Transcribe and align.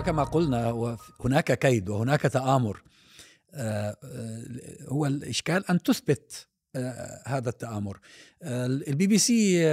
كما 0.00 0.24
قلنا 0.24 0.96
هناك 1.20 1.58
كيد 1.58 1.88
وهناك 1.88 2.20
تآمر. 2.20 2.82
آه، 3.54 3.96
آه، 4.04 4.44
هو 4.88 5.06
الإشكال 5.06 5.70
أن 5.70 5.82
تثبت 5.82 6.48
آه، 6.76 7.22
هذا 7.26 7.48
التآمر. 7.48 8.00
البي 8.42 9.06
بي 9.06 9.18
سي 9.18 9.64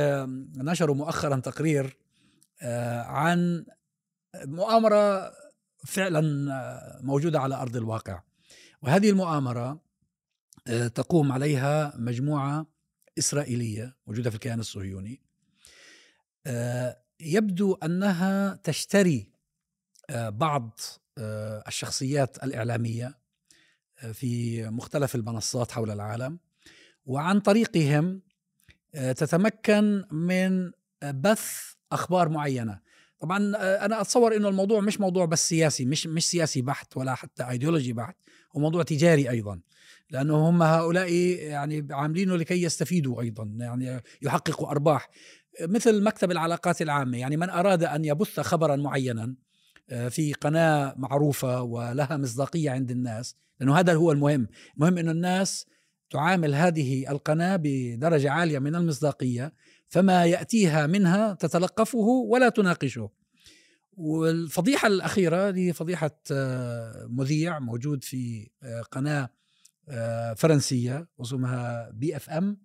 نشروا 0.55 0.95
مؤخرا 0.95 1.39
تقرير 1.39 1.97
عن 3.05 3.65
مؤامرة 4.35 5.33
فعلا 5.85 6.21
موجودة 7.01 7.39
على 7.39 7.55
أرض 7.55 7.75
الواقع. 7.75 8.21
وهذه 8.81 9.09
المؤامرة 9.09 9.81
تقوم 10.95 11.31
عليها 11.31 11.93
مجموعة 11.97 12.65
إسرائيلية 13.17 13.97
موجودة 14.07 14.29
في 14.29 14.35
الكيان 14.35 14.59
الصهيوني. 14.59 15.21
يبدو 17.19 17.73
أنها 17.73 18.59
تشتري 18.63 19.36
بعض 20.11 20.79
الشخصيات 21.67 22.43
الإعلامية 22.43 23.17
في 24.13 24.63
مختلف 24.69 25.15
المنصات 25.15 25.71
حول 25.71 25.91
العالم 25.91 26.39
وعن 27.05 27.39
طريقهم 27.39 28.21
آه، 28.95 29.11
تتمكن 29.11 30.03
من 30.11 30.71
بث 31.03 31.73
أخبار 31.91 32.29
معينة. 32.29 32.79
طبعا 33.19 33.55
آه، 33.55 33.85
أنا 33.85 34.01
أتصور 34.01 34.35
إنه 34.35 34.49
الموضوع 34.49 34.79
مش 34.79 34.99
موضوع 34.99 35.25
بس 35.25 35.49
سياسي 35.49 35.85
مش 35.85 36.07
مش 36.07 36.25
سياسي 36.25 36.61
بحت 36.61 36.97
ولا 36.97 37.15
حتى 37.15 37.49
ايديولوجي 37.49 37.93
بحت 37.93 38.15
هو 38.55 38.59
موضوع 38.59 38.83
تجاري 38.83 39.29
أيضا. 39.29 39.59
لأنه 40.09 40.49
هم 40.49 40.63
هؤلاء 40.63 41.11
يعني 41.13 41.87
عاملينه 41.91 42.35
لكي 42.35 42.63
يستفيدوا 42.63 43.21
أيضا 43.21 43.43
يعني 43.59 44.01
يحققوا 44.21 44.69
أرباح. 44.71 45.09
مثل 45.61 46.03
مكتب 46.03 46.31
العلاقات 46.31 46.81
العامة 46.81 47.17
يعني 47.17 47.37
من 47.37 47.49
أراد 47.49 47.83
أن 47.83 48.05
يبث 48.05 48.39
خبرا 48.39 48.75
معينا 48.75 49.23
آه، 49.23 49.35
في 50.09 50.33
قناة 50.33 50.93
معروفة 50.97 51.61
ولها 51.61 52.17
مصداقية 52.17 52.71
عند 52.71 52.91
الناس 52.91 53.35
لأنه 53.59 53.79
هذا 53.79 53.93
هو 53.93 54.11
المهم. 54.11 54.47
المهم 54.77 54.97
إنه 54.97 55.11
الناس 55.11 55.65
تعامل 56.09 56.55
هذه 56.55 57.11
القناة 57.11 57.55
بدرجة 57.63 58.31
عالية 58.31 58.59
من 58.59 58.75
المصداقية 58.75 59.53
فما 59.87 60.25
يأتيها 60.25 60.87
منها 60.87 61.33
تتلقفه 61.33 62.07
ولا 62.29 62.49
تناقشه. 62.49 63.09
والفضيحة 63.97 64.87
الأخيرة 64.87 65.49
دي 65.49 65.73
فضيحة 65.73 66.11
آه، 66.31 67.07
مذيع 67.09 67.59
موجود 67.59 68.03
في 68.03 68.49
آه، 68.63 68.81
قناة 68.81 69.29
فرنسية 70.37 71.07
اسمها 71.21 71.89
بي 71.93 72.15
إف 72.15 72.29
إم. 72.29 72.57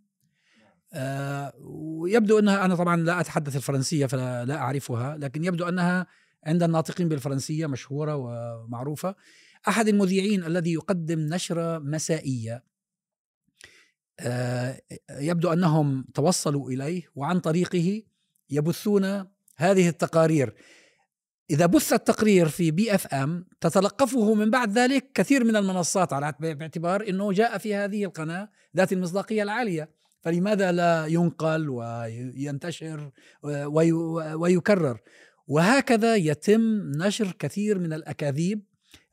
ويبدو 1.61 2.39
أنها 2.39 2.65
أنا 2.65 2.75
طبعا 2.75 2.97
لا 2.97 3.21
أتحدث 3.21 3.57
الفرنسية 3.57 4.07
فلا 4.07 4.55
أعرفها 4.55 5.17
لكن 5.17 5.45
يبدو 5.45 5.69
أنها 5.69 6.07
عند 6.45 6.63
الناطقين 6.63 7.09
بالفرنسية 7.09 7.67
مشهورة 7.67 8.17
ومعروفة. 8.17 9.15
أحد 9.69 9.89
المذيعين 9.89 10.45
الذي 10.45 10.73
يقدم 10.73 11.19
نشرة 11.19 11.79
مسائية 11.79 12.65
آه، 14.21 14.81
يبدو 15.11 15.53
أنهم 15.53 16.05
توصلوا 16.15 16.71
إليه 16.71 17.03
وعن 17.15 17.41
طريقه 17.41 18.03
يبثون 18.51 19.05
هذه 19.57 19.89
التقارير. 19.89 20.55
إذا 21.51 21.67
بث 21.67 21.93
التقرير 21.93 22.49
في 22.49 22.71
BFM 22.71 23.47
تتلقفه 23.61 24.35
من 24.35 24.51
بعد 24.51 24.79
ذلك 24.79 25.13
كثير 25.15 25.45
من 25.45 25.57
المنصات 25.57 26.13
على 26.13 26.35
باعتبار 26.41 27.09
أنه 27.09 27.33
جاء 27.33 27.59
في 27.59 27.75
هذه 27.75 28.05
القناة 28.05 28.49
ذات 28.77 28.93
المصداقية 28.93 29.43
العالية. 29.43 29.91
فلماذا 30.21 30.73
لا 30.73 31.07
ينقل 31.07 31.69
وينتشر 31.69 33.11
ويكرر؟ 34.35 34.99
وهكذا 35.53 36.17
يتم 36.17 36.93
نشر 36.97 37.33
كثير 37.39 37.79
من 37.79 37.93
الأكاذيب 37.93 38.63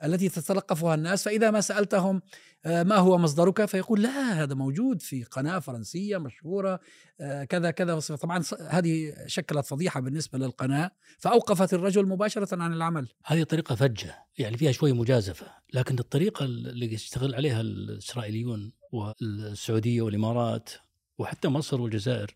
التي 0.04 0.30
تتلقفها 0.30 0.96
الناس. 0.96 1.23
فإذا 1.23 1.52
ما 1.52 1.62
سألتهم 1.62 2.22
آه، 2.66 2.84
ما 2.84 2.96
هو 2.96 3.18
مصدرك؟ 3.18 3.66
فيقول 3.66 4.02
لا 4.02 4.44
هذا 4.44 4.56
موجود 4.56 5.02
في 5.02 5.24
قناة 5.24 5.59
فرنسية 5.59 6.18
مشهورة 6.18 6.80
آه، 7.22 7.44
كذا 7.44 7.72
كذا. 7.72 8.00
طبعا 8.00 8.44
هذه 8.69 9.13
شكلت 9.28 9.66
فضيحة 9.66 10.00
بالنسبة 10.00 10.40
للقناة. 10.40 10.91
فأوقفت 11.18 11.74
الرجل 11.74 12.06
مباشرة 12.06 12.63
عن 12.63 12.74
العمل. 12.74 13.08
هذه 13.25 13.44
طريقة 13.44 13.75
فجة 13.75 14.16
يعني 14.38 14.58
فيها 14.58 14.72
شوي 14.72 14.94
مجازفة. 14.94 15.47
لكن 15.74 16.00
الطريقة 16.00 16.46
اللي 16.46 16.94
يشتغل 16.94 17.36
عليها 17.36 17.62
الإسرائيليون 17.62 18.72
والسعودية 18.92 20.02
والإمارات 20.02 20.69
وحتى 21.18 21.47
مصر 21.47 21.81
والجزائر 21.81 22.36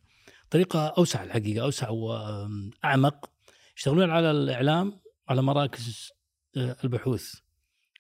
طريقة 0.50 0.88
أوسع 0.88 1.24
الحقيقة 1.24 1.64
أوسع 1.64 1.90
وأعمق. 1.90 3.33
يشتغلون 3.78 4.10
على 4.10 4.32
الإعلام 4.32 5.00
على 5.30 5.42
مراكز 5.42 6.10
آه، 6.58 6.78
البحوث 6.84 7.34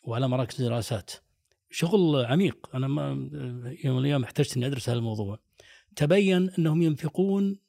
وعلى 0.03 0.27
مراكز 0.27 0.61
الدراسات. 0.61 1.11
شغل 1.71 2.25
عميق. 2.25 2.75
أنا 2.75 2.87
ما 2.87 3.09
يوم 3.83 3.95
من 3.95 3.99
الأيام 3.99 4.23
احتجت 4.23 4.57
إني 4.57 4.65
أدرس 4.65 4.89
هذا 4.89 4.97
الموضوع. 4.97 5.39
تبين 5.95 6.49
أنهم 6.49 6.81
ينفقون 6.81 7.59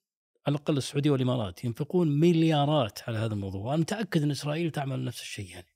على 0.47 0.57
الأقل 0.57 0.77
السعودية 0.77 1.11
والإمارات 1.11 1.65
ينفقون 1.65 2.09
مليارات 2.21 2.99
على 3.09 3.19
هذا 3.19 3.35
الموضوع. 3.35 3.61
وأنا 3.61 3.81
متأكد 3.81 4.23
إن 4.23 4.31
إسرائيل 4.31 4.71
تعمل 4.71 5.05
نفس 5.05 5.21
الشيء 5.21 5.51
يعني. 5.51 5.67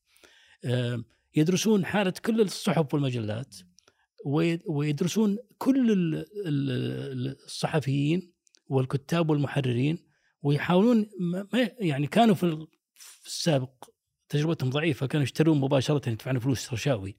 آه، 0.65 1.05
يدرسون 1.37 1.85
حالة 1.85 2.13
كل 2.25 2.41
الصحف 2.41 2.95
والمجلات 2.95 3.57
ويدرسون 4.67 5.39
كل 5.59 6.25
الصحفيين 7.45 8.33
والكتاب 8.69 9.31
والمحررين 9.31 10.08
ويحاولون 10.43 11.11
ما 11.21 11.71
يعني 11.79 12.07
كانوا 12.07 12.35
في 12.35 12.67
السابق 13.27 13.85
تجربتهم 14.29 14.71
ضعيفة 14.71 15.07
كانوا 15.07 15.23
يشترون 15.23 15.61
مباشرة 15.61 16.09
يدفعون 16.09 16.39
فلوس 16.39 16.73
رشاوي. 16.73 17.17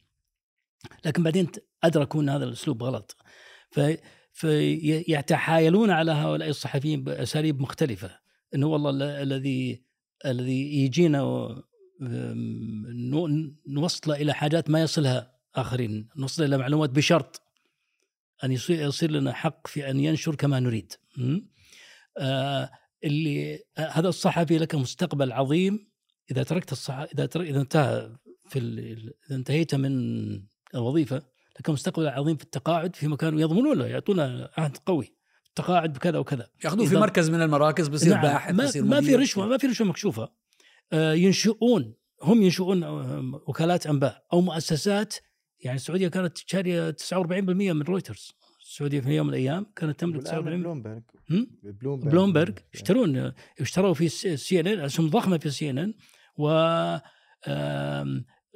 لكن 1.06 1.24
بعدين 1.24 1.48
أدركوا 1.84 2.22
أن 2.22 2.30
هذا 2.30 2.46
الأسلوب 2.46 2.84
غلط. 2.84 3.18
فيتحايلون 4.32 5.90
على 5.90 6.12
هؤلاء 6.12 6.50
الصحفيين 6.50 7.04
بأساليب 7.04 7.62
مختلفة. 7.62 8.20
إنه 8.56 8.68
والله 8.68 9.22
الذي 9.22 9.84
الذي 10.26 10.84
يجينا 10.84 11.64
نوصله 13.68 14.16
إلى 14.16 14.34
حاجات 14.34 14.70
ما 14.70 14.82
يصلها 14.82 15.36
آخرين. 15.56 16.10
نوصل 16.16 16.44
إلى 16.44 16.58
معلومات 16.58 16.90
بشرط 16.90 17.42
أن 18.44 18.52
يصير 18.52 19.12
لنا 19.12 19.34
حق 19.34 19.68
في 19.68 19.90
أن 19.90 20.00
ينشر 20.00 20.36
كما 20.36 20.60
نريد. 20.60 20.94
آه 22.18 22.72
اللي 23.04 23.60
هذا 23.78 24.10
الصحفي 24.10 24.58
لك 24.58 24.76
مستقبل 24.76 25.32
عظيم. 25.32 25.90
إذا 26.32 26.44
تركت 26.44 26.72
الصح 26.72 26.98
إذا 27.00 27.26
ترك 27.26 27.48
إذا 27.48 27.62
انتهى 27.62 28.16
في 28.50 28.60
ال... 28.60 28.80
إذا 29.28 29.36
انتهيت 29.36 29.76
من 29.76 29.92
الوظيفة 30.76 31.22
لك 31.60 31.70
مستقبل 31.70 32.08
عظيم 32.08 32.36
في 32.36 32.44
التقاعد 32.44 32.96
في 32.96 33.08
مكان 33.08 33.40
يضمنون 33.40 33.78
له 33.78 33.88
يعطونه 33.88 34.50
عهد 34.58 34.78
قوي. 34.78 35.16
التقاعد 35.48 35.94
بكذا 35.94 36.20
وكذا. 36.20 36.50
ياخذوه 36.64 36.86
في 36.86 36.96
مركز 36.96 37.30
من 37.30 37.42
المراكز 37.42 37.88
بصير 37.88 38.14
نعم 38.14 38.22
باحث 38.22 38.56
ما, 38.56 38.64
بصير 38.64 38.84
ما 38.84 39.02
في 39.02 39.16
رشوة 39.16 39.46
ما 39.46 39.58
في 39.58 39.68
رشوة 39.68 39.88
مكشوفة. 39.88 40.30
آه 40.94 41.14
ينشئون 41.14 41.94
هم 42.24 42.44
ينشئون 42.44 42.84
آه، 42.84 43.42
وكالات 43.48 43.88
أنباء 43.88 44.26
أو 44.34 44.42
مؤسسات. 44.42 45.16
يعني 45.60 45.76
السعودية 45.76 46.08
كانت 46.08 46.38
شارية 46.38 46.92
49% 46.92 47.14
من 47.74 47.82
رويترز 47.82 48.32
السعودية 48.70 49.00
في 49.00 49.10
يوم 49.10 49.28
من 49.28 49.34
الأيام 49.34 49.66
كانت 49.76 50.00
تملك 50.00 50.24
49 50.24 50.62
بلومبرج 50.62 51.04
بلومبرج 51.64 52.12
بلومبرج 52.12 52.58
اشترون 52.74 53.32
اشتروا 53.62 53.94
في 53.94 54.10
سي 54.10 54.60
إن 54.60 54.68
إن 54.68 54.80
اسهم 54.80 55.10
ضخمه 55.10 55.38
في 55.38 55.50
سي 55.50 55.70
إن 55.70 55.78
إن 55.78 55.94
و 56.38 56.50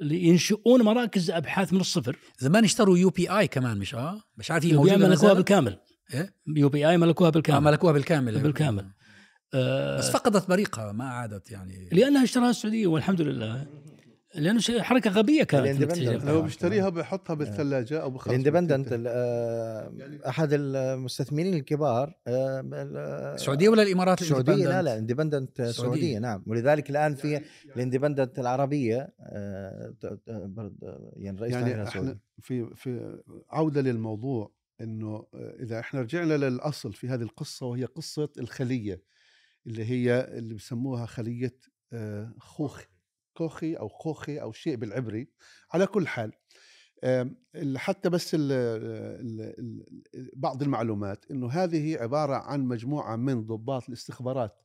ينشئون 0.00 0.82
مراكز 0.82 1.30
أبحاث 1.30 1.72
من 1.72 1.80
الصفر. 1.80 2.16
زمان 2.38 2.64
اشتروا 2.64 2.98
UPI 2.98 3.48
كمان 3.48 3.78
مش 3.78 3.94
آه؟ 3.94 4.20
مش 4.36 4.50
عارف 4.50 4.64
هي 4.64 4.72
موجودة 4.72 4.96
ملكوها 4.96 5.32
بالكامل. 5.32 5.78
إيه؟ 6.14 6.34
UPI 6.56 6.98
ملكوها 6.98 7.30
بالكامل. 7.30 7.56
آه 7.56 7.70
ملكوها 7.70 7.92
بالكامل. 7.92 8.38
بالكامل. 8.38 8.90
آه 9.54 9.98
بس 9.98 10.10
فقدت 10.10 10.48
بريقها 10.48 10.92
ما 10.92 11.04
عادت 11.04 11.50
يعني. 11.50 11.88
لأنها 11.92 12.24
اشتراها 12.24 12.50
السعودية 12.50 12.86
والحمد 12.86 13.20
لله. 13.20 13.66
لأنه 14.34 14.60
حركة 14.80 15.10
غبية 15.10 15.42
كانت 15.42 16.24
لو 16.24 16.42
بيشتريها 16.42 16.88
بيحطها 16.88 17.34
بالثلاجة 17.34 18.02
أو 18.02 18.10
بخلص 18.10 18.28
الإندبندنت 18.28 19.04
آه، 19.06 19.92
أحد 20.28 20.48
المستثمرين 20.52 21.54
الكبار 21.54 22.14
آه، 22.26 22.60
السعوديه 23.34 23.68
ولا 23.68 23.82
الإمارات 23.82 24.22
السعوديه 24.22 24.68
لا 24.68 24.82
لا 24.82 24.98
إندبندنت 24.98 25.60
السعوديه 25.60 26.18
نعم. 26.18 26.42
ولذلك 26.46 26.90
الآن 26.90 27.14
في 27.14 27.40
الإندبندنت 27.76 28.38
العربية 28.38 29.14
آه، 29.20 29.94
يعني 31.16 31.40
رئيس 31.40 31.54
يعني 31.54 31.88
إحنا 31.88 32.18
في 32.40 32.74
في 32.74 33.20
عودة 33.50 33.80
للموضوع 33.80 34.52
إنه 34.80 35.26
إذا 35.34 35.80
إحنا 35.80 36.00
رجعنا 36.00 36.34
للأصل 36.34 36.92
في 36.92 37.08
هذه 37.08 37.22
القصة 37.22 37.66
وهي 37.66 37.84
قصة 37.84 38.28
الخلية 38.38 39.02
اللي 39.66 39.84
هي 39.84 40.28
اللي 40.38 40.54
بسموها 40.54 41.06
خلية 41.06 41.56
خوخ. 42.38 42.84
كوخي 43.34 43.74
أو 43.74 43.88
خوخي 43.88 44.40
أو 44.40 44.52
شيء 44.52 44.76
بالعبري 44.76 45.28
على 45.72 45.86
كل 45.86 46.08
حال 46.08 46.32
حتى 47.76 48.08
بس 48.08 48.34
ال 48.34 48.52
ال 48.52 49.84
بعض 50.36 50.62
المعلومات 50.62 51.30
إنه 51.30 51.50
هذه 51.50 51.96
عبارة 51.98 52.34
عن 52.34 52.64
مجموعة 52.64 53.16
من 53.16 53.46
ضباط 53.46 53.88
الاستخبارات 53.88 54.62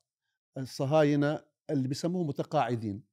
الصهاينة 0.58 1.40
اللي 1.70 1.88
بيسموهم 1.88 2.28
متقاعدين 2.28 3.04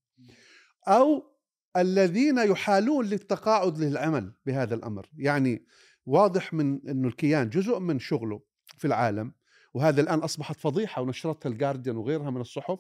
أو 0.88 1.37
الذين 1.76 2.38
يحالون 2.38 3.06
للتقاعد 3.06 3.79
للعمل 3.79 4.32
بهذا 4.47 4.75
الأمر. 4.75 5.11
يعني 5.17 5.67
واضح 6.06 6.55
من 6.55 6.88
إنه 6.88 7.09
الكيان 7.09 7.49
جزء 7.49 7.79
من 7.79 7.99
شغله 7.99 8.41
في 8.79 8.87
العالم 8.87 9.32
وهذا 9.75 10.00
الآن 10.00 10.19
أصبحت 10.19 10.56
فضيحة 10.56 11.02
ونشرتها 11.02 11.50
الجارديان 11.50 11.97
وغيرها 11.97 12.31
من 12.31 12.41
الصحف 12.41 12.79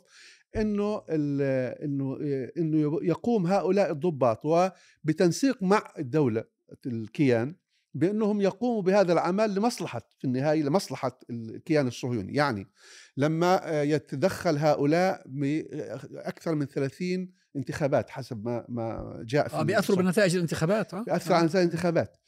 إنه 0.60 1.02
إنه 1.08 2.18
إنه 2.56 2.98
يقوم 3.02 3.46
هؤلاء 3.46 3.92
الضباط 3.92 4.44
وبتنسيق 4.44 5.62
مع 5.62 5.92
الدولة 5.98 6.44
الكيان 6.86 7.54
بأنهم 7.94 8.40
يقوموا 8.40 8.82
بهذا 8.82 9.12
العمل 9.12 9.54
لمصلحة 9.54 10.02
في 10.18 10.24
النهاية 10.24 10.62
لمصلحة 10.62 11.18
الكيان 11.30 11.86
الصهيوني، 11.86 12.34
يعني 12.34 12.68
لما 13.16 13.82
يتدخل 13.82 14.58
هؤلاء 14.58 15.22
باكثر 15.26 16.54
من 16.54 16.66
30 16.66 17.32
انتخابات 17.56 18.10
حسب 18.10 18.44
ما 18.44 18.64
ما 18.68 19.16
جاء 19.26 19.48
في 19.48 19.54
آه 19.54 19.62
بيأثروا 19.62 19.98
بنتائج 19.98 20.34
الانتخابات 20.34 20.94
آه 20.94 21.02
بيأثروا 21.02 21.36
على 21.36 21.46
نتائج 21.46 21.66
الانتخابات. 21.66 22.16
آه 22.16 22.25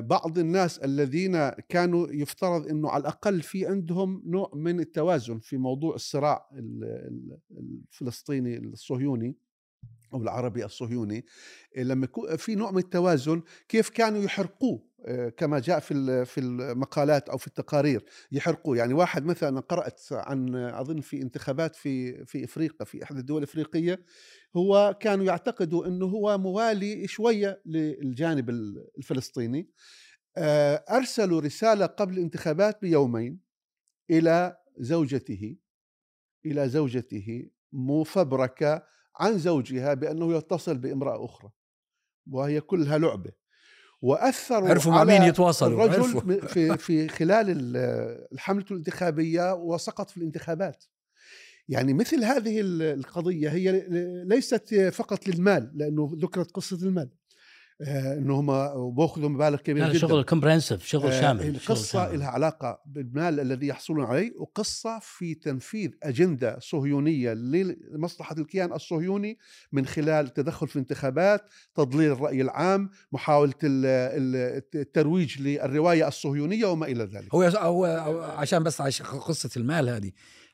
بعض 0.00 0.38
الناس 0.38 0.78
الذين 0.78 1.48
كانوا 1.48 2.08
يفترض 2.10 2.66
إنه 2.66 2.90
على 2.90 3.00
الأقل 3.00 3.42
في 3.42 3.66
عندهم 3.66 4.22
نوع 4.26 4.50
من 4.54 4.80
التوازن 4.80 5.38
في 5.38 5.56
موضوع 5.56 5.94
الصراع 5.94 6.50
الفلسطيني 7.50 8.58
الصهيوني 8.58 9.36
أو 10.14 10.22
العربي 10.22 10.64
الصهيوني. 10.64 11.24
لما 11.76 12.04
يكون 12.04 12.36
في 12.36 12.54
نوع 12.54 12.70
من 12.70 12.78
التوازن 12.78 13.42
كيف 13.68 13.88
كانوا 13.88 14.22
يحرقوه؟ 14.22 14.82
آه، 14.82 14.93
كما 15.36 15.58
جاء 15.58 15.78
في 15.78 16.24
في 16.24 16.40
المقالات 16.40 17.28
أو 17.28 17.38
في 17.38 17.46
التقارير 17.46 18.04
يحرقوه. 18.32 18.76
يعني 18.76 18.94
واحد 18.94 19.24
مثلا 19.24 19.60
قرأت 19.60 20.00
عن 20.12 20.54
أظن 20.54 21.00
في 21.00 21.22
انتخابات 21.22 21.76
في 21.76 22.24
في 22.26 22.44
إفريقيا 22.44 22.86
في 22.86 23.02
احدى 23.02 23.20
الدول 23.20 23.38
الإفريقية 23.38 24.04
هو 24.56 24.96
كانوا 25.00 25.24
يعتقدوا 25.24 25.86
إنه 25.86 26.06
هو 26.06 26.38
موالي 26.38 27.06
شوية 27.06 27.62
للجانب 27.66 28.50
الفلسطيني. 28.98 29.70
آه، 30.36 30.84
أرسلوا 30.90 31.40
رسالة 31.40 31.86
قبل 31.86 32.14
الانتخابات 32.14 32.80
بيومين 32.82 33.40
إلى 34.10 34.56
زوجته 34.78 35.56
إلى 36.46 36.68
زوجته 36.68 37.50
مفبركة 37.72 38.86
عن 39.20 39.38
زوجها 39.38 39.94
بأنه 39.94 40.36
يتصل 40.36 40.78
بامرأة 40.78 41.24
أخرى 41.24 41.50
وهي 42.30 42.60
كلها 42.60 42.98
لعبة. 42.98 43.43
وأثروا 44.04 44.68
عرفوا 44.68 44.92
مع 44.92 45.04
مين 45.04 45.22
يتواصلوا 45.22 45.84
الرجل 45.84 46.48
في 46.48 46.78
في 46.78 47.08
خلال 47.08 47.46
الحملة 48.32 48.64
الانتخابية 48.70 49.54
وسقط 49.54 50.10
في 50.10 50.16
الانتخابات. 50.16 50.84
يعني 51.68 51.94
مثل 51.94 52.24
هذه 52.24 52.60
القضية 52.62 53.48
هي 53.48 53.86
ليست 54.24 54.74
فقط 54.92 55.28
للمال 55.28 55.70
لأنه 55.74 56.12
ذكرت 56.22 56.50
قصة 56.50 56.76
المال. 56.76 57.10
آه، 57.82 58.14
إنه 58.14 58.40
هم 58.40 58.46
باخذوا 58.94 59.28
مبالغ 59.28 59.56
كبيرة 59.58 59.88
جدا. 59.88 59.98
شغل 59.98 60.22
كومبرينسيف 60.22 60.84
شغل 60.84 61.12
آه، 61.12 61.20
شامل 61.20 61.48
القصة 61.48 62.12
لها 62.12 62.28
علاقة 62.28 62.80
بالمال 62.86 63.40
الذي 63.40 63.66
يحصلون 63.66 64.04
عليه 64.04 64.32
وقصة 64.36 64.98
في 65.02 65.34
تنفيذ 65.34 65.90
أجندة 66.02 66.58
صهيونية 66.60 67.32
لمصلحة 67.32 68.36
الكيان 68.38 68.72
الصهيوني 68.72 69.38
من 69.72 69.86
خلال 69.86 70.26
التدخل 70.26 70.68
في 70.68 70.76
الانتخابات 70.76 71.42
تضليل 71.74 72.12
الرأي 72.12 72.42
العام 72.42 72.90
محاولة 73.12 73.54
الترويج 73.64 75.42
للرواية 75.42 76.08
الصهيونية 76.08 76.66
وما 76.66 76.86
إلى 76.86 77.04
ذلك. 77.04 77.34
هو 77.34 77.42
هو 77.42 77.84
عشان 78.36 78.62
بس 78.62 78.80
عشان 78.80 79.06
قصة 79.06 79.50
المال 79.56 79.88
هذه 79.88 80.12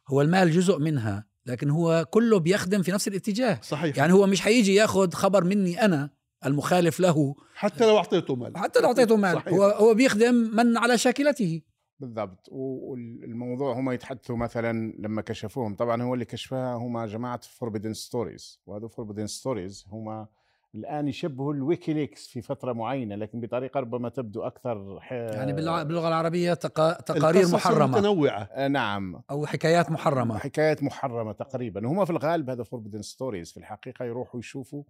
هو 0.08 0.22
المال 0.22 0.50
جزء 0.50 0.78
منها 0.78 1.26
لكن 1.46 1.70
هو 1.70 2.06
كله 2.10 2.38
بيخدم 2.38 2.82
في 2.82 2.92
نفس 2.92 3.08
الاتجاه. 3.08 3.60
صحيح. 3.62 3.96
يعني 3.96 4.12
هو 4.12 4.26
مش 4.26 4.40
حيجي 4.40 4.74
ياخذ 4.74 5.12
خبر 5.12 5.44
مني 5.44 5.84
أنا 5.84 6.19
المخالف 6.46 7.00
له. 7.00 7.34
حتى 7.54 7.86
لو 7.86 7.96
أعطيته 7.96 8.34
مال. 8.34 8.58
حتى 8.58 8.80
لو 8.80 8.86
أعطيته 8.86 9.16
مال. 9.16 9.34
صحيح. 9.34 9.54
هو 9.54 9.62
هو 9.62 9.94
بيخدم 9.94 10.34
من 10.34 10.76
على 10.76 10.98
شاكلته. 10.98 11.62
بالضبط. 12.00 12.48
والموضوع 12.50 13.72
هم 13.72 13.90
يتحدثوا 13.90 14.36
مثلا 14.36 14.92
لما 14.98 15.22
كشفوهم. 15.22 15.74
طبعا 15.74 16.02
هو 16.02 16.14
اللي 16.14 16.24
كشفها 16.24 16.74
هم 16.74 17.04
جماعة 17.04 17.40
Forbidden 17.40 17.94
Stories 17.94 18.60
وهذا 18.66 18.88
Forbidden 18.88 19.26
Stories 19.26 19.86
هم 19.88 20.26
الآن 20.74 21.08
يشبهوا 21.08 21.54
الويكيليكس 21.54 22.28
في 22.28 22.42
فترة 22.42 22.72
معينة 22.72 23.14
لكن 23.14 23.40
بطريقة 23.40 23.80
ربما 23.80 24.08
تبدو 24.08 24.42
أكثر 24.42 25.00
ح... 25.00 25.12
يعني 25.12 25.52
باللغة 25.52 26.08
العربية 26.08 26.54
تقارير 26.54 27.48
محرمة. 27.48 27.98
ممنوعة 27.98 28.42
آه 28.42 28.68
نعم. 28.68 29.22
أو 29.30 29.46
حكايات 29.46 29.90
محرمة. 29.90 30.38
حكايات 30.38 30.82
محرمة 30.82 31.32
تقريبا. 31.32 31.86
وهم 31.86 32.04
في 32.04 32.10
الغالب 32.10 32.50
هذا 32.50 32.62
Forbidden 32.62 33.02
Stories 33.02 33.52
في 33.52 33.56
الحقيقة 33.56 34.04
يروحوا 34.04 34.40
يشوفوا 34.40 34.82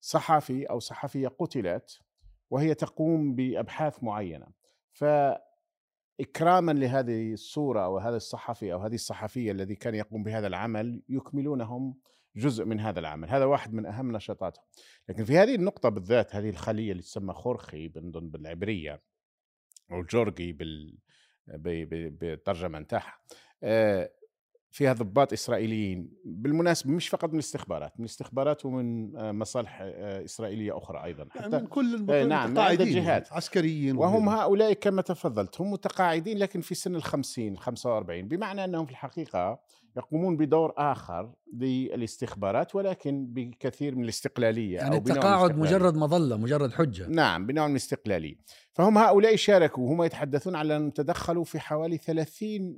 صحفي 0.00 0.64
أو 0.64 0.78
صحفية 0.78 1.28
قتلت 1.28 2.00
وهي 2.50 2.74
تقوم 2.74 3.34
بأبحاث 3.34 4.02
معينة. 4.02 4.46
ف 4.92 5.04
اكراما 6.20 6.72
لهذه 6.72 7.32
الصورة 7.32 7.84
أو 7.84 7.98
هذا 7.98 8.16
الصحفي 8.16 8.72
أو 8.72 8.78
هذه 8.78 8.94
الصحفية 8.94 9.52
الذي 9.52 9.74
كان 9.74 9.94
يقوم 9.94 10.22
بهذا 10.22 10.46
العمل 10.46 11.02
يكملونهم 11.08 12.00
جزء 12.36 12.64
من 12.64 12.80
هذا 12.80 13.00
العمل. 13.00 13.28
هذا 13.28 13.44
واحد 13.44 13.74
من 13.74 13.86
أهم 13.86 14.16
نشاطاتهم 14.16 14.64
لكن 15.08 15.24
في 15.24 15.38
هذه 15.38 15.54
النقطة 15.54 15.88
بالذات 15.88 16.36
هذه 16.36 16.50
الخلية 16.50 16.92
اللي 16.92 17.02
تسمى 17.02 17.34
خورخي 17.34 17.88
بالعبرية 17.88 19.02
أو 19.92 20.02
جورجي 20.02 20.52
بال 20.52 20.98
بالترجمه 22.10 22.78
نتاعها 22.78 23.18
آه، 23.62 24.10
فيها 24.70 24.92
ضباط 24.92 25.32
إسرائيليين 25.32 26.12
بالمناسبة 26.24 26.92
مش 26.92 27.08
فقط 27.08 27.28
من 27.28 27.34
الاستخبارات 27.34 27.92
من 27.98 28.04
الاستخبارات 28.04 28.66
ومن 28.66 29.16
آه، 29.16 29.32
مصالح 29.32 29.78
آه، 29.82 30.24
إسرائيلية 30.24 30.78
أخرى 30.78 31.04
أيضا. 31.04 31.26
يعني 31.34 31.46
حتى 31.46 31.58
من 31.58 31.66
كل 31.66 32.06
آه، 32.10 32.24
نعم 32.24 32.54
جهات. 32.54 33.32
عسكريين 33.32 33.96
وهم 33.96 34.26
وغيره. 34.26 34.42
هؤلاء 34.42 34.72
كما 34.72 35.02
تفضلت 35.02 35.60
هم 35.60 35.70
متقاعدين 35.70 36.38
لكن 36.38 36.60
في 36.60 36.74
سن 36.74 36.94
الخمسين 36.94 37.56
45 37.56 38.28
بمعنى 38.28 38.64
أنهم 38.64 38.86
في 38.86 38.90
الحقيقة 38.90 39.60
يقومون 39.96 40.36
بدور 40.36 40.72
آخر 40.76 41.32
للاستخبارات 41.54 42.74
ولكن 42.74 43.26
بكثير 43.26 43.94
من 43.96 44.04
الاستقلالية 44.04 44.74
يعني 44.74 44.94
أو 44.94 44.98
التقاعد 44.98 45.58
مجرد 45.58 45.96
مظلة 45.96 46.36
مجرد 46.36 46.72
حجة. 46.72 47.06
نعم 47.06 47.46
بنوع 47.46 47.66
من 47.66 47.72
الاستقلالية. 47.72 48.36
فهم 48.72 48.98
هؤلاء 48.98 49.36
شاركوا 49.36 49.92
هم 49.92 50.02
يتحدثون 50.02 50.56
على 50.56 50.76
انهم 50.76 50.90
تدخلوا 50.90 51.44
في 51.44 51.60
حوالي 51.60 51.96
30 51.96 52.76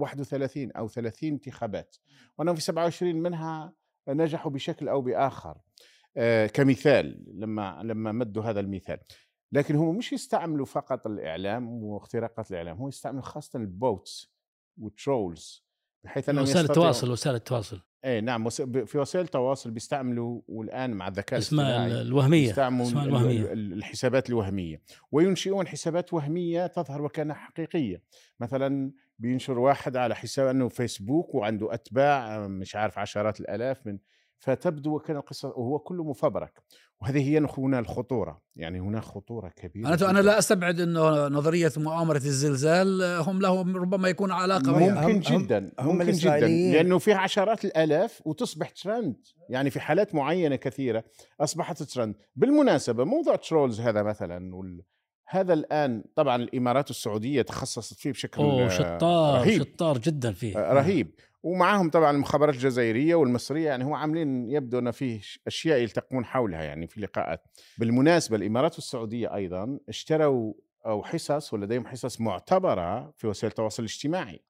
31 0.00 0.72
أو 0.72 0.88
30 0.88 1.28
انتخابات 1.28 1.96
وانهم 2.38 2.54
في 2.54 2.60
27 2.60 3.14
منها 3.14 3.72
نجحوا 4.08 4.50
بشكل 4.50 4.88
أو 4.88 5.00
بآخر. 5.00 5.58
آه، 6.16 6.46
كمثال 6.46 7.24
لما 7.34 7.80
لما 7.82 8.12
مدوا 8.12 8.42
هذا 8.42 8.60
المثال. 8.60 8.98
لكن 9.52 9.76
هم 9.76 9.96
مش 9.96 10.12
يستعملوا 10.12 10.66
فقط 10.66 11.06
الإعلام 11.06 11.68
واختراقات 11.68 12.50
الإعلام 12.50 12.76
هم 12.76 12.88
يستعملوا 12.88 13.22
خاصه 13.22 13.58
البوتس 13.58 14.34
والترولز 14.78 15.66
بحيث 16.04 16.28
أنهم 16.28 16.42
وسائل 16.42 16.64
التواصل 16.64 17.10
وسائل 17.10 17.36
التواصل. 17.36 17.80
اي 18.04 18.20
نعم 18.20 18.48
في 18.84 18.98
وسائل 18.98 19.24
التواصل 19.24 19.70
بيستعملوا 19.70 20.40
والآن 20.48 20.90
مع 20.90 21.08
الذكاء 21.08 21.38
أسماء 21.38 21.86
الوهمية 21.86 22.46
بيستعملوا 22.46 23.02
الوهمية. 23.02 23.52
الحسابات 23.52 24.28
الوهمية 24.28 24.82
وينشئون 25.12 25.66
حسابات 25.66 26.12
وهمية 26.12 26.66
تظهر 26.66 27.02
وكأنها 27.02 27.34
حقيقية 27.34 28.02
مثلا 28.40 28.92
بينشر 29.18 29.58
واحد 29.58 29.96
على 29.96 30.14
حساب 30.14 30.46
أنه 30.46 30.68
فيسبوك 30.68 31.34
وعنده 31.34 31.74
أتباع 31.74 32.46
مش 32.46 32.76
عارف 32.76 32.98
عشرات 32.98 33.40
الآلاف 33.40 33.86
من 33.86 33.98
فتبدو 34.40 34.96
وكان 34.96 35.16
القصة 35.16 35.48
وهو 35.48 35.78
كله 35.78 36.04
مفبرك. 36.04 36.62
وهذه 37.02 37.28
هي 37.28 37.46
هنا 37.58 37.78
الخطورة. 37.78 38.42
يعني 38.56 38.80
هناك 38.80 39.02
خطورة 39.02 39.48
كبيرة 39.48 39.88
أنا 39.88 40.10
أنا 40.10 40.18
لا 40.18 40.38
أستبعد 40.38 40.80
إنه 40.80 41.28
نظرية 41.28 41.72
مؤامرة 41.76 42.16
الزلزال 42.16 43.02
هم 43.02 43.40
لهم 43.40 43.76
ربما 43.76 44.08
يكون 44.08 44.32
علاقة 44.32 44.72
ممكن 44.72 44.96
هم 44.96 45.18
جدا 45.18 45.72
هم 45.78 45.98
ممكن 45.98 46.12
جدا. 46.12 46.48
لأنه 46.48 46.98
فيها 46.98 47.16
عشرات 47.16 47.64
الآلاف 47.64 48.22
وتصبح 48.24 48.70
ترند. 48.70 49.16
يعني 49.48 49.70
في 49.70 49.80
حالات 49.80 50.14
معينة 50.14 50.56
كثيرة 50.56 51.04
أصبحت 51.40 51.82
ترند. 51.82 52.14
بالمناسبة 52.36 53.04
موضوع 53.04 53.36
trolls 53.36 53.80
هذا 53.80 54.02
مثلا 54.02 54.54
وال 54.56 54.82
هذا 55.28 55.52
الآن 55.52 56.04
طبعا 56.16 56.36
الإمارات 56.36 56.90
السعودية 56.90 57.42
تخصصت 57.42 57.94
فيه 57.94 58.12
بشكل 58.12 58.42
أوه 58.42 58.68
شطار 58.68 59.40
رهيب. 59.40 59.62
شطار 59.62 59.98
جدا 59.98 60.32
فيه. 60.32 60.58
آه، 60.58 60.72
رهيب. 60.72 61.14
ومعهم 61.42 61.90
طبعا 61.90 62.10
المخابرات 62.10 62.54
الجزائرية 62.54 63.14
والمصرية 63.14 63.66
يعني 63.66 63.84
هم 63.84 63.92
عاملين 63.92 64.50
يبدو 64.50 64.78
أن 64.78 64.90
فيه 64.90 65.20
أشياء 65.46 65.78
يلتقون 65.78 66.24
حولها 66.24 66.62
يعني 66.62 66.86
في 66.86 67.00
لقاءات. 67.00 67.42
بالمناسبة 67.78 68.36
الإمارات 68.36 68.78
السعوديه 68.78 69.34
أيضا 69.34 69.78
اشتروا 69.88 70.54
أو 70.86 71.02
حصص 71.02 71.54
ولديهم 71.54 71.86
حصص 71.86 72.20
معتبرة 72.20 73.12
في 73.16 73.26
وسائل 73.26 73.50
التواصل 73.50 73.82
الاجتماعي. 73.82 74.40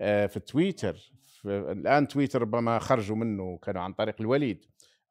آه، 0.00 0.26
في 0.26 0.40
تويتر 0.40 1.12
في 1.42 1.48
الآن 1.48 2.08
تويتر 2.08 2.42
ربما 2.42 2.78
خرجوا 2.78 3.16
منه 3.16 3.58
كانوا 3.62 3.82
عن 3.82 3.92
طريق 3.92 4.14
الوليد. 4.20 4.64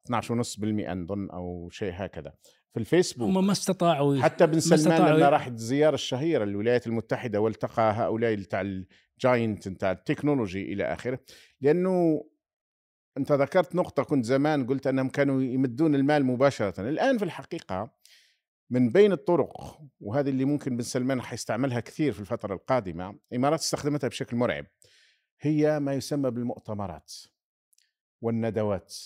12.5% 0.04 0.94
نظن 0.94 1.30
أو 1.30 1.68
شيء 1.70 1.92
هكذا. 1.94 2.32
في 2.72 2.80
الفيسبوك. 2.80 3.28
هم 3.28 3.46
ما 3.46 3.52
استطاعوا 3.52 4.20
حتى 4.20 4.46
بن 4.46 4.60
سلمان 4.60 5.14
لما 5.14 5.28
راح 5.28 5.46
الزيارة 5.46 5.94
الشهيرة 5.94 6.44
للولايات 6.44 6.86
المتحدة 6.86 7.40
والتقى 7.40 7.92
هؤلاء 7.92 8.34
بتاع 8.34 8.60
ال 8.60 8.78
giant 8.78 9.68
بتاع 9.68 9.92
ال 9.92 9.99
technology 9.99 10.72
إلى 10.72 10.84
آخره 10.84 11.18
لأنه 11.60 12.24
أنت 13.16 13.32
ذكرت 13.32 13.74
نقطة 13.74 14.02
كنت 14.02 14.24
زمان 14.24 14.66
قلت 14.66 14.86
أنهم 14.86 15.08
كانوا 15.08 15.42
يمدون 15.42 15.94
المال 15.94 16.24
مباشرة. 16.24 16.88
الآن 16.88 17.18
في 17.18 17.24
الحقيقة 17.24 17.90
من 18.70 18.90
بين 18.90 19.12
الطرق 19.12 19.80
وهذه 20.00 20.28
اللي 20.28 20.44
ممكن 20.44 20.76
بن 20.76 20.82
سلمان 20.82 21.22
حيستعملها 21.22 21.80
كثير 21.80 22.12
في 22.12 22.20
الفترة 22.20 22.54
القادمة 22.54 23.18
الامارات 23.32 23.60
استخدمتها 23.60 24.08
بشكل 24.08 24.36
مرعب 24.36 24.66
هي 25.40 25.80
ما 25.80 25.94
يسمى 25.94 26.30
بالمؤتمرات 26.30 27.12
والندوات. 28.22 28.96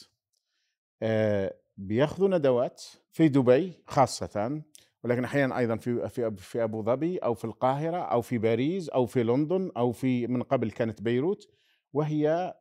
آه 1.03 1.55
بياخذوا 1.77 2.29
ندوات 2.29 2.83
في 3.13 3.29
دبي 3.29 3.73
خاصة 3.87 4.63
ولكن 5.05 5.25
أحيانا 5.25 5.59
أيضا 5.59 5.77
في 5.77 6.09
في 6.09 6.37
في 6.37 6.65
أبو 6.65 6.83
ظبي 6.83 7.19
أو 7.19 7.35
في 7.35 7.45
القاهرة 7.45 7.97
أو 7.97 8.21
في 8.21 8.39
باريس 8.39 8.89
أو 8.89 9.07
في 9.07 9.23
لندن 9.23 9.71
أو 9.77 9.93
في 9.93 10.27
من 10.27 10.43
قبل 10.43 10.71
كانت 10.71 11.03
بيروت 11.03 11.49
وهي 11.93 12.55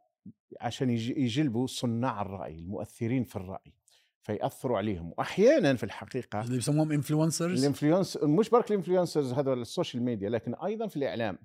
عشان 0.62 0.90
يجلبوا 0.90 1.68
صناع 1.68 2.22
الرأي 2.22 2.56
المؤثرين 2.56 3.24
في 3.24 3.36
الرأي 3.36 3.74
فيأثروا 4.22 4.78
عليهم. 4.78 5.14
واحيانا 5.18 5.76
في 5.76 5.84
الحقيقة 5.84 6.42
اللي 6.42 6.56
بيسموهم 6.56 6.92
influencers 6.92 7.60
ال 7.60 7.66
influence 7.66 8.18
مش 8.24 8.50
برك 8.50 8.72
ال 8.72 8.77
influencers 8.77 9.34
هذول 9.34 9.62
ال 9.62 9.68
social 9.68 10.04
media 10.04 10.30
لكن 10.30 10.56
أيضا 10.56 10.88
في 10.88 10.98
الإعلام. 10.98 11.38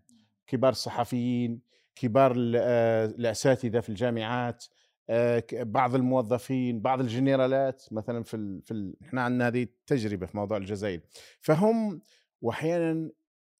كبار 0.46 0.72
الصحفيين 0.72 1.60
كبار 1.94 2.52
آه، 2.56 3.06
الأساتذة 3.06 3.80
في 3.80 3.88
الجامعات 3.88 4.64
بعض 5.52 5.94
الموظفين 5.94 6.80
بعض 6.80 7.00
الجنرالات 7.00 7.84
مثلا 7.92 8.22
في 8.22 8.34
ال... 8.34 8.62
في 8.62 8.70
ال... 8.70 8.96
إحنا 9.02 9.22
عندنا 9.22 9.46
هذه 9.46 9.62
التجربة 9.62 10.26
في 10.26 10.36
موضوع 10.36 10.56
الجزائر. 10.56 11.00
فهم 11.40 12.00
واحيانا 12.42 13.10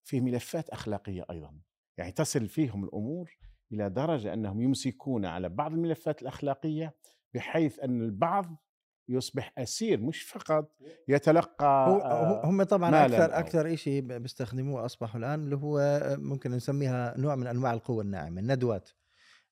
في 0.05 0.21
ملفات 0.21 0.69
أخلاقية 0.69 1.27
أيضا. 1.31 1.55
يعني 1.99 2.13
تصل 2.13 2.49
فيهم 2.49 2.85
الأمور 2.85 3.31
إلى 3.73 3.91
درجة 3.91 4.35
أنهم 4.35 4.63
يمسكون 4.63 5.25
على 5.25 5.49
بعض 5.49 5.73
الملفات 5.73 6.23
الأخلاقية 6.23 6.95
بحيث 7.35 7.81
أن 7.81 8.03
البعض 8.03 8.57
يصبح 9.09 9.53
أسير 9.59 10.01
مش 10.01 10.23
فقط 10.23 10.77
يتلقى 11.09 12.01
هم 12.45 12.63
طبعا 12.63 12.91
أكثر 13.07 13.39
أكثر 13.39 13.77
شيء 13.77 14.01
بيستخدموه 14.03 14.85
أصبحوا 14.85 15.21
الآن 15.21 15.45
اللي 15.45 15.57
هو 15.57 16.01
ممكن 16.19 16.51
نسميها 16.51 17.15
نوع 17.19 17.35
من 17.37 17.47
أنواع 17.47 17.73
القوة 17.73 18.03
الناعمة 18.03 18.41
الندوات. 18.41 18.89
آه، 18.89 19.06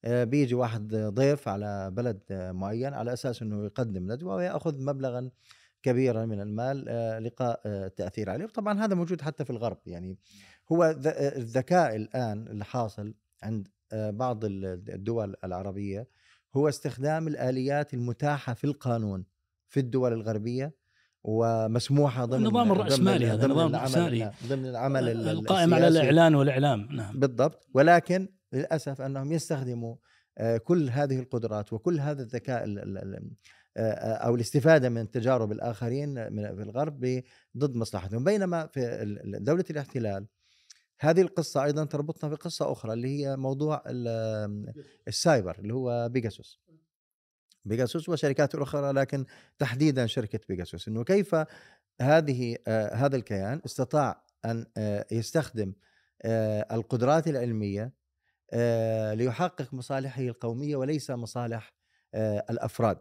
بيجي 0.07 0.55
واحد 0.55 0.95
ضيف 0.95 1.49
على 1.49 1.91
بلد 1.91 2.21
معين 2.31 2.95
على 2.95 3.13
أساس 3.13 3.43
إنه 3.43 3.65
يقدم 3.65 4.13
ندوة 4.13 4.35
ويأخذ 4.35 4.81
مبلغا 4.81 5.31
كبيرا 5.83 6.27
من 6.27 6.41
المال 6.41 6.85
آه، 6.89 7.19
لقاء 7.19 7.61
التاثير 7.67 8.29
آه، 8.29 8.33
عليه. 8.33 8.47
طبعا 8.47 8.85
هذا 8.85 8.95
موجود 8.95 9.21
حتى 9.21 9.45
في 9.45 9.51
الغرب. 9.51 9.79
يعني 9.87 10.19
هو 10.73 10.85
الذكاء 11.37 11.97
الآن 11.97 12.47
اللي 12.47 12.65
حاصل 12.65 13.15
عند 13.43 13.69
بعض 13.93 14.41
الدول 14.45 15.35
العربية 15.45 16.09
هو 16.57 16.69
استخدام 16.69 17.29
الآليات 17.29 17.95
المتاحة 17.95 18.55
في 18.55 18.65
القانون 18.65 19.25
في 19.69 19.81
الدول 19.81 20.13
الغربية 20.13 20.75
ومسموحة 21.25 22.25
ضمن 22.25 22.47
النظام 22.47 22.73
الرأسمالي 22.73 23.27
هذا 23.27 23.47
النظام 23.47 23.75
الرأسمالي. 23.75 24.33
ضمن 24.49 24.67
العمل 24.67 25.29
القائم 25.29 25.75
على 25.75 25.89
الإعلان 25.89 26.35
والإعلام. 26.35 26.89
نعم. 26.91 27.21
بالضبط. 27.21 27.69
ولكن 27.75 28.29
للأسف 28.55 29.01
أنهم 29.01 29.33
يستخدموا 29.33 29.97
آه، 30.39 30.57
كل 30.57 30.91
هذه 30.91 31.19
القدرات 31.19 31.73
وكل 31.73 32.01
هذا 32.01 32.23
الذكاء 32.23 32.65
آه، 32.67 33.33
آه، 33.77 34.15
أو 34.15 34.35
الاستفادة 34.35 34.89
من 34.89 35.11
تجارب 35.11 35.53
الآخرين 35.53 36.15
في 36.55 36.63
الغرب 36.63 37.23
ضد 37.57 37.75
مصلحتهم. 37.75 38.25
بينما 38.25 38.67
في 38.67 39.15
دولة 39.25 39.65
الاحتلال 39.71 40.27
هذه 41.01 41.21
القصة 41.21 41.65
أيضا 41.65 41.85
تربطنا 41.85 42.31
بقصة 42.31 42.73
أخرى 42.73 42.93
اللي 42.93 43.09
هي 43.09 43.37
موضوع 43.37 43.83
السايبر 45.09 45.59
اللي 45.59 45.75
هو 45.75 46.09
بيجاسوس 46.09 46.61
بيجاسوس 47.65 48.09
وشركات 48.09 48.55
أخرى 48.55 48.93
لكن 48.93 49.25
تحديدا 49.59 50.07
شركة 50.07 50.41
بيجاسوس 50.49 50.89
إنه 50.89 51.05
كيف 51.05 51.37
هذه 52.01 52.57
هذا 52.93 53.17
الكيان 53.17 53.61
استطاع 53.67 54.25
أن 54.45 54.67
يستخدم 55.13 55.73
القدرات 56.73 57.29
العلمية 57.29 57.83
آه، 57.83 58.04
ليحقق 59.15 59.75
مصالحه 59.75 60.23
القومية 60.23 60.77
وليس 60.77 61.11
مصالح 61.11 61.75
آه، 62.15 62.45
الأفراد. 62.51 62.99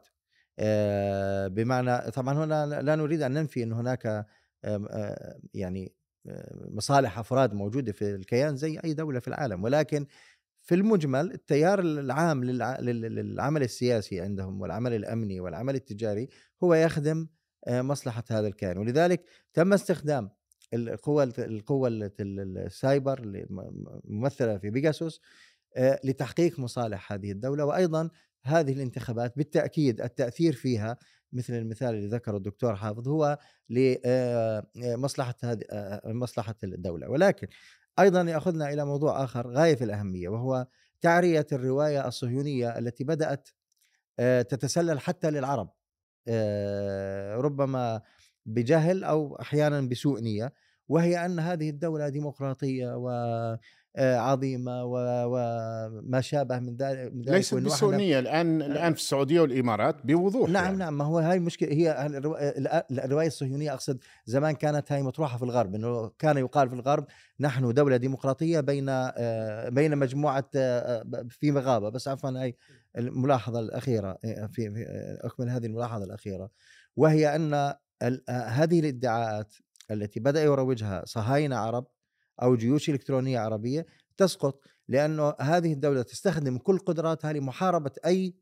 آه، 0.60 1.48
بمعنى 1.48 2.12
طبعا 2.12 2.46
هنا 2.46 2.82
لا 2.82 2.96
نريد 2.96 3.22
أن 3.22 3.34
ننفي 3.34 3.64
إن 3.64 3.74
هناك 3.74 4.26
يعني 5.54 5.96
مصالح 6.72 7.20
أفراد 7.20 7.54
موجودة 7.54 7.92
في 7.92 8.16
الكيان 8.16 8.56
زي 8.56 8.80
أي 8.86 8.94
دولة 8.94 9.20
في 9.20 9.28
العالم. 9.28 9.64
ولكن 9.64 10.06
في 10.62 10.76
المجمل 10.76 11.32
التيار 11.32 11.80
العام 11.80 12.44
للعمل 12.44 13.64
السياسي 13.64 14.22
عندهم 14.22 14.62
والعمل 14.62 14.94
الأمني 14.94 15.40
والعمل 15.40 15.76
التجاري 15.76 16.30
هو 16.64 16.74
يخدم 16.74 17.28
مصلحة 17.68 18.24
هذا 18.32 18.48
الكيان. 18.48 18.78
ولذلك 18.78 19.26
تم 19.54 19.74
استخدام 19.74 20.30
القوة 20.74 21.34
القوة 21.38 21.90
السايبر 22.20 23.20
الممثلة 23.24 24.58
في 24.58 24.70
بيجاسوس 24.70 25.22
لتحقيق 25.78 26.60
مصالح 26.60 27.14
هذه 27.14 27.32
الدولة 27.32 27.66
وأيضا 27.66 28.10
هذه 28.44 28.74
الانتخابات 28.74 29.38
بالتأكيد 29.38 30.02
التأثير 30.02 30.54
فيها 30.54 30.98
مثل 31.34 31.54
المثال 31.54 31.96
اللي 31.96 32.08
ذكره 32.08 32.38
الدكتور 32.38 32.76
حافظ 32.76 33.08
هو 33.08 33.38
لمصلحة 33.70 35.36
هذه 35.44 35.62
مصلحة 36.06 36.56
الدولة. 36.64 37.10
ولكن 37.10 37.48
أيضا 38.00 38.22
يأخذنا 38.22 38.74
إلى 38.74 38.86
موضوع 38.86 39.24
آخر 39.24 39.52
غاية 39.52 39.76
في 39.76 39.84
الأهمية 39.84 40.30
وهو 40.30 40.68
تعرية 41.02 41.48
الرواية 41.52 42.08
الصهيونية 42.08 42.78
التي 42.78 43.04
بدأت 43.04 43.50
تتسلل 44.50 45.00
حتى 45.00 45.32
للعرب. 45.32 45.70
ربما 47.46 48.02
بجهل 48.46 49.04
أو 49.04 49.36
أحيانا 49.42 49.82
بسوء 49.82 50.22
نية 50.22 50.54
وهي 50.90 51.26
أن 51.26 51.40
هذه 51.40 51.70
الدولة 51.70 52.10
ديمقراطية 52.10 52.96
وعظيمه 53.98 54.84
وما 54.86 56.22
شابه 56.22 56.60
من 56.60 56.76
ذلك 56.76 57.12
ليست 57.16 57.56
بسوء 57.56 57.96
نية 57.96 58.20
الآن 58.20 58.62
الآن 58.62 58.94
في 58.94 59.00
السعودية 59.00 59.42
والإمارات 59.42 60.06
بوضوح 60.06 60.50
نعم 60.50 60.64
يعني. 60.64 60.78
نعم 60.78 60.98
ما 60.98 61.06
هو 61.06 61.20
هاي 61.20 61.38
المشكلة 61.38 61.70
هي 61.70 62.08
الرواية 62.92 63.28
الصهيونية 63.28 63.74
أقصد 63.74 64.00
زمان 64.26 64.56
كانت 64.56 64.92
هاي 64.92 65.04
مطروحة 65.04 65.38
في 65.38 65.44
الغرب 65.44 65.76
إنه 65.76 66.12
كان 66.20 66.38
يقال 66.38 66.70
في 66.70 66.76
الغرب 66.76 67.06
نحن 67.40 67.74
دولة 67.74 67.98
ديمقراطية 67.98 68.60
بين 68.60 68.86
بين 69.70 69.98
مجموعة 69.98 70.50
في 71.30 71.52
مغابة 71.52 71.90
بس 71.90 72.08
عفوا 72.08 72.30
هاي 72.30 72.56
الملاحظة 72.98 73.60
الأخيرة 73.60 74.18
في 74.52 74.86
أكمل 75.24 75.50
هذه 75.50 75.66
الملاحظة 75.66 76.04
الأخيرة 76.04 76.50
وهي 76.96 77.36
أن 77.36 77.74
هذه 78.30 78.80
الادعاءات 78.80 79.54
التي 79.92 80.20
بدأ 80.20 80.44
يروجها 80.44 81.06
صهاينة 81.06 81.56
عرب 81.56 81.88
أو 82.42 82.56
جيوش 82.56 82.90
إلكترونية 82.90 83.40
عربية 83.40 83.86
تسقط 84.18 84.60
لأنه 84.88 85.34
هذه 85.40 85.74
الدولة 85.74 86.02
تستخدم 86.02 86.58
كل 86.58 86.78
قدراتها 86.78 87.34
لمحاربة 87.34 87.92
أي 88.06 88.36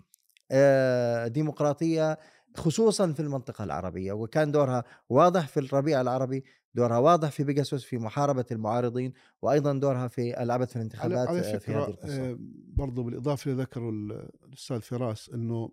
ديمقراطية 1.29 2.17
خصوصا 2.55 3.13
في 3.13 3.19
المنطقة 3.19 3.63
العربية. 3.63 4.13
وكان 4.13 4.51
دورها 4.51 4.83
واضح 5.09 5.47
في 5.47 5.59
الربيع 5.59 6.01
العربي 6.01 6.43
دورها 6.75 6.97
واضح 6.97 7.31
في 7.31 7.43
بيجاسوس 7.43 7.83
في 7.83 7.97
محاربة 7.97 8.45
المعارضين 8.51 9.13
وأيضا 9.41 9.73
دورها 9.73 10.07
في 10.07 10.43
العبث 10.43 10.69
في 10.69 10.75
الانتخابات 10.75 11.27
على 11.27 11.43
فكرة 11.43 11.57
في 11.57 11.71
هذه 11.71 11.87
القصة. 11.87 12.37
برضو 12.73 13.03
بالإضافة 13.03 13.51
لذكروا 13.51 13.91
الأستاذ 14.45 14.81
فراس 14.81 15.29
أنه 15.29 15.71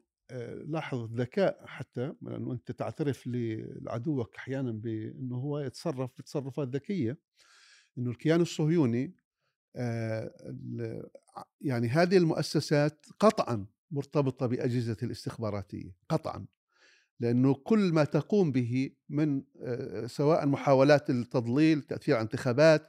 لاحظ 0.67 0.99
الذكاء 0.99 1.67
حتى 1.67 2.13
لأنه 2.23 2.53
أنت 2.53 2.73
تعترف 2.73 3.23
لعدوك 3.27 4.37
أحيانا 4.37 4.73
بأنه 4.73 5.37
هو 5.37 5.59
يتصرف 5.59 6.11
بتصرفات 6.19 6.69
ذكية 6.69 7.19
إنه 7.99 8.11
الكيان 8.11 8.41
الصهيوني 8.41 9.15
يعني 11.61 11.89
هذه 11.89 12.17
المؤسسات 12.17 13.07
قطعا 13.21 13.67
مرتبطة 13.91 14.47
بأجهزة 14.47 14.97
الاستخباراتية 15.03 15.95
قطعا 16.09 16.47
لأنه 17.21 17.55
كل 17.55 17.93
ما 17.93 18.05
تقوم 18.05 18.53
به 18.53 18.91
من 19.09 19.43
سواء 20.07 20.47
محاولات 20.47 21.11
التضليل 21.11 21.83
تأثير 21.83 22.15
على 22.15 22.23
انتخابات 22.23 22.89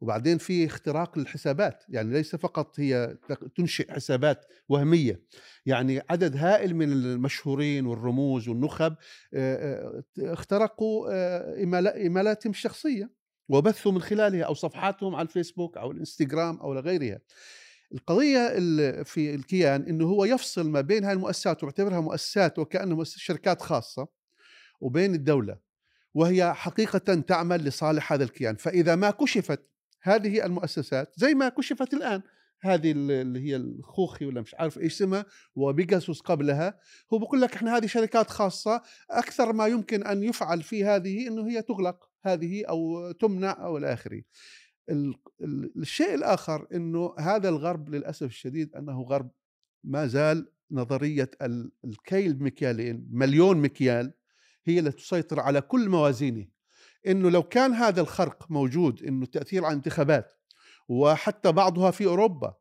وبعدين 0.00 0.38
في 0.38 0.66
اختراق 0.66 1.18
للحسابات 1.18 1.84
يعني 1.88 2.12
ليس 2.12 2.36
فقط 2.36 2.80
هي 2.80 3.16
تنشئ 3.56 3.92
حسابات 3.92 4.46
وهمية. 4.68 5.22
يعني 5.66 6.02
عدد 6.10 6.36
هائل 6.36 6.76
من 6.76 6.92
المشهورين 6.92 7.86
والرموز 7.86 8.48
والنخب 8.48 8.94
اخترقوا 10.18 11.08
إيميلاتهم 11.94 12.50
الشخصية 12.50 13.10
وبثوا 13.48 13.92
من 13.92 14.00
خلالها 14.02 14.44
أو 14.44 14.54
صفحاتهم 14.54 15.14
على 15.14 15.28
الفيسبوك 15.28 15.76
أو 15.76 15.90
الإنستغرام 15.90 16.56
أو 16.56 16.78
غيرها. 16.78 17.20
القضية 17.94 18.48
في 19.02 19.34
الكيان 19.34 19.82
أنه 19.82 20.04
هو 20.06 20.24
يفصل 20.24 20.70
ما 20.70 20.80
بين 20.80 21.04
هاي 21.04 21.12
المؤسسات 21.12 21.64
ويعتبرها 21.64 22.00
مؤسسات 22.00 22.58
وكأنها 22.58 23.04
شركات 23.04 23.62
خاصة 23.62 24.08
وبين 24.80 25.14
الدولة 25.14 25.58
وهي 26.14 26.54
حقيقة 26.54 26.98
تعمل 26.98 27.64
لصالح 27.64 28.12
هذا 28.12 28.24
الكيان. 28.24 28.56
فإذا 28.56 28.96
ما 28.96 29.10
كشفت 29.10 29.60
هذه 30.02 30.46
المؤسسات 30.46 31.12
زي 31.16 31.34
ما 31.34 31.48
كشفت 31.48 31.94
الآن. 31.94 32.22
هذه 32.62 32.92
اللي 32.92 33.40
هي 33.40 33.56
الخوخي 33.56 34.26
ولا 34.26 34.40
مش 34.40 34.54
عارف 34.54 34.78
إيش 34.78 34.94
اسمها 34.94 35.26
وبيجاسوس 35.54 36.20
قبلها. 36.20 36.78
هو 37.12 37.18
بقول 37.18 37.40
لك 37.40 37.54
إحنا 37.54 37.76
هذه 37.76 37.86
شركات 37.86 38.30
خاصة 38.30 38.82
أكثر 39.10 39.52
ما 39.52 39.66
يمكن 39.66 40.06
أن 40.06 40.22
يفعل 40.22 40.62
في 40.62 40.84
هذه 40.84 41.28
إنه 41.28 41.48
هي 41.48 41.62
تغلق 41.62 42.10
هذه 42.24 42.64
أو 42.64 43.10
تمنع 43.12 43.64
أو 43.64 43.78
إلى 43.78 43.92
آخره. 43.92 44.22
الشيء 45.76 46.14
الآخر 46.14 46.66
إنه 46.74 47.14
هذا 47.18 47.48
الغرب 47.48 47.88
للأسف 47.88 48.26
الشديد 48.26 48.74
أنه 48.74 49.02
غرب 49.02 49.30
ما 49.84 50.06
زال 50.06 50.52
نظرية 50.70 51.30
الكيل 51.84 52.34
بمكيالين 52.34 53.08
مليون 53.10 53.56
مكيال 53.56 54.12
هي 54.64 54.78
اللي 54.78 54.92
تسيطر 54.92 55.40
على 55.40 55.60
كل 55.60 55.88
موازينه. 55.88 56.46
إنه 57.06 57.30
لو 57.30 57.42
كان 57.42 57.72
هذا 57.72 58.00
الخرق 58.00 58.46
موجود 58.50 59.02
إنه 59.02 59.22
التأثير 59.22 59.64
على 59.64 59.72
الانتخابات 59.72 60.32
وحتى 60.88 61.52
بعضها 61.52 61.90
في 61.90 62.06
أوروبا 62.06 62.54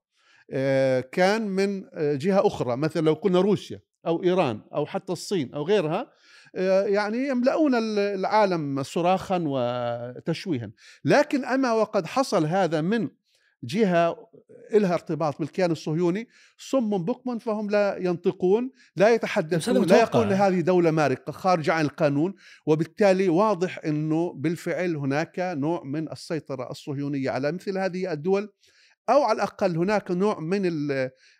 آه، 0.51 0.99
كان 0.99 1.47
من 1.47 1.85
آه، 1.93 2.15
جهة 2.15 2.47
أخرى 2.47 2.77
مثلا 2.77 3.01
لو 3.01 3.15
كنا 3.15 3.41
روسيا 3.41 3.81
أو 4.07 4.23
إيران 4.23 4.61
أو 4.73 4.85
حتى 4.85 5.13
الصين 5.13 5.53
أو 5.53 5.63
غيرها 5.63 6.11
آه، 6.55 6.83
يعني 6.83 7.27
يملؤون 7.27 7.71
العالم 7.97 8.83
صراخا 8.83 9.43
وتشويها. 9.47 10.71
لكن 11.05 11.45
أما 11.45 11.73
وقد 11.73 12.05
حصل 12.05 12.45
هذا 12.45 12.81
من 12.81 13.09
جهة 13.63 14.29
لها 14.73 14.93
ارتباط 14.93 15.39
بالكيان 15.39 15.71
الصهيوني 15.71 16.27
صم 16.57 16.89
بكم 16.89 17.37
فهم 17.37 17.69
لا 17.69 17.97
ينطقون 17.97 18.71
لا 18.95 19.13
يتحدثون 19.13 19.85
لا 19.85 19.99
يقولون 19.99 20.33
هذه 20.33 20.61
دولة 20.61 20.91
مارقة 20.91 21.31
خارجه 21.31 21.73
عن 21.73 21.85
القانون 21.85 22.33
وبالتالي 22.65 23.29
واضح 23.29 23.79
إنه 23.85 24.33
بالفعل 24.33 24.95
هناك 24.95 25.39
نوع 25.39 25.83
من 25.83 26.11
السيطرة 26.11 26.71
الصهيونية. 26.71 27.29
على 27.29 27.51
مثل 27.51 27.77
هذه 27.77 28.11
الدول 28.11 28.49
أو 29.09 29.23
على 29.23 29.35
الأقل 29.35 29.77
هناك 29.77 30.11
نوع 30.11 30.39
من 30.39 30.87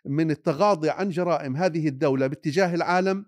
من 0.04 0.30
التغاضي 0.30 0.90
عن 0.90 1.10
جرائم 1.10 1.56
هذه 1.56 1.88
الدولة 1.88 2.26
باتجاه 2.26 2.74
العالم 2.74 3.26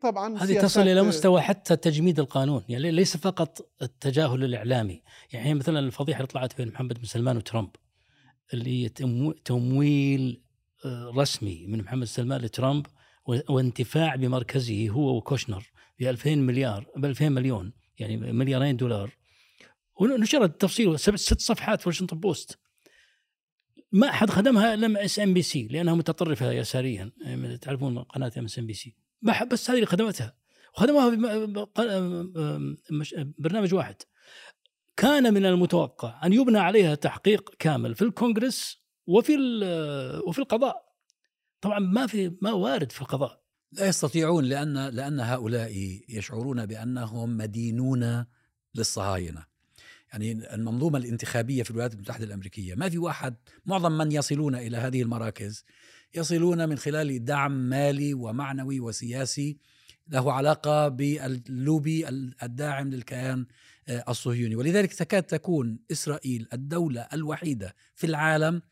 طبعا 0.00 0.38
هذه 0.38 0.60
تصل 0.60 0.80
إلى 0.80 1.02
مستوى 1.02 1.40
حتى 1.40 1.76
تجميد 1.76 2.20
القانون 2.20 2.62
يعني 2.68 2.90
ليس 2.90 3.16
فقط 3.16 3.70
التجاهل 3.82 4.44
الإعلامي. 4.44 5.02
يعني 5.32 5.54
مثلا 5.54 5.78
الفضيحة 5.78 6.18
اللي 6.18 6.26
طلعت 6.26 6.56
بين 6.56 6.68
محمد 6.68 6.98
بن 6.98 7.04
سلمان 7.04 7.36
وترامب. 7.36 7.70
اللي 8.54 8.84
هي 8.84 8.88
تمويل 9.44 10.42
آه، 10.84 11.12
رسمي 11.16 11.66
من 11.66 11.78
محمد 11.78 12.06
سلمان 12.06 12.40
لترامب 12.40 12.86
وانتفاع 13.26 14.16
بمركزه 14.16 14.88
هو 14.88 15.16
وكوشنر 15.16 15.64
ب 15.98 16.02
2000 16.02 16.34
مليار 16.34 16.86
ب 16.96 17.04
2000 17.04 17.28
مليون 17.28 17.72
يعني 17.98 18.16
مليارين 18.16 18.76
دولار. 18.76 19.16
ونشرت 20.00 20.50
التفصيل 20.50 20.98
ست 20.98 21.40
صفحات 21.40 21.80
في 21.80 21.88
واشنطن 21.88 22.20
بوست. 22.20 22.58
ما 23.92 24.08
أحد 24.08 24.30
خدمها 24.30 24.76
لم 24.76 24.96
إس 24.96 25.18
ام 25.18 25.34
بي 25.34 25.42
سي 25.42 25.68
لأنها 25.68 25.94
متطرفة 25.94 26.52
يساريا. 26.52 27.12
يعني 27.20 27.58
تعرفون 27.58 27.98
قناه 27.98 28.32
ام 28.38 28.44
إس 28.44 28.58
ام 28.58 28.66
بي 28.66 28.74
سي. 28.74 28.96
بس 29.50 29.70
هذه 29.70 29.76
اللي 29.76 29.86
خدمتها. 29.86 30.36
وخدموها 30.74 31.08
برنامج 33.38 33.74
واحد. 33.74 33.96
كان 34.96 35.34
من 35.34 35.46
المتوقع 35.46 36.26
أن 36.26 36.32
يبنى 36.32 36.58
عليها 36.58 36.94
تحقيق 36.94 37.54
كامل 37.58 37.94
في 37.94 38.02
الكونغرس 38.02 38.82
وفي 39.06 39.36
وفي 40.26 40.38
القضاء. 40.38 40.86
طبعا 41.60 41.78
ما 41.78 42.06
في 42.06 42.36
ما 42.42 42.52
وارد 42.52 42.92
في 42.92 43.00
القضاء. 43.00 43.42
لا 43.72 43.86
يستطيعون 43.86 44.44
لأن 44.44 44.88
لأن 44.88 45.20
هؤلاء 45.20 46.00
يشعرون 46.08 46.66
بأنهم 46.66 47.36
مدينون 47.36 48.26
للصهاينة. 48.74 49.56
يعني 50.12 50.54
المنظومة 50.54 50.98
الانتخابية 50.98 51.62
في 51.62 51.70
الولايات 51.70 51.94
المتحدة 51.94 52.24
الأمريكية 52.24 52.74
ما 52.74 52.88
في 52.88 52.98
واحد 52.98 53.36
معظم 53.66 53.92
من 53.92 54.12
يصلون 54.12 54.54
إلى 54.54 54.76
هذه 54.76 55.02
المراكز 55.02 55.64
يصلون 56.14 56.68
من 56.68 56.78
خلال 56.78 57.24
دعم 57.24 57.52
مالي 57.52 58.14
ومعنوي 58.14 58.80
وسياسي 58.80 59.58
له 60.08 60.32
علاقة 60.32 60.88
باللوبي 60.88 62.08
الداعم 62.42 62.90
للكيان 62.90 63.46
آه، 63.88 64.04
الصهيوني. 64.08 64.56
ولذلك 64.56 64.92
تكاد 64.94 65.22
تكون 65.22 65.78
إسرائيل 65.92 66.48
الدولة 66.52 67.08
الوحيدة 67.12 67.74
في 67.94 68.06
العالم 68.06 68.62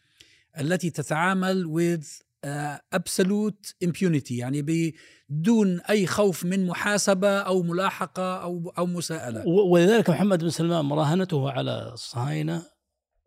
التي 0.61 0.90
تتعامل 0.90 1.64
with 1.66 2.25
uh, 2.44 2.99
absolute 2.99 3.75
impunity 3.85 4.31
يعني 4.31 4.62
بدون 4.62 5.81
أي 5.81 6.07
خوف 6.07 6.44
من 6.44 6.66
محاسبة 6.66 7.38
أو 7.38 7.62
ملاحقة 7.62 8.42
أو 8.42 8.73
أو 8.79 8.87
مساءلة. 8.87 9.49
ولذلك 9.49 10.11
محمد 10.11 10.42
بن 10.42 10.51
سلمان 10.51 10.85
مراهنته 10.85 11.51
على 11.51 11.90
الصهاينه 11.92 12.62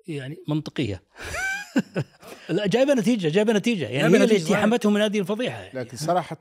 يعني 0.08 0.38
منطقية. 0.48 1.04
لا 2.50 2.68
جايبة 2.68 2.94
نتيجة 2.94 3.30
جايبة 3.30 3.54
نتيجة. 3.54 3.86
يعني 3.86 4.18
هي 4.18 4.24
اللي 4.24 4.56
حمتهم 4.56 4.94
من 4.94 5.02
هذه 5.02 5.20
الفضيحة. 5.20 5.70
لكن 5.74 5.98
صراحة 5.98 6.38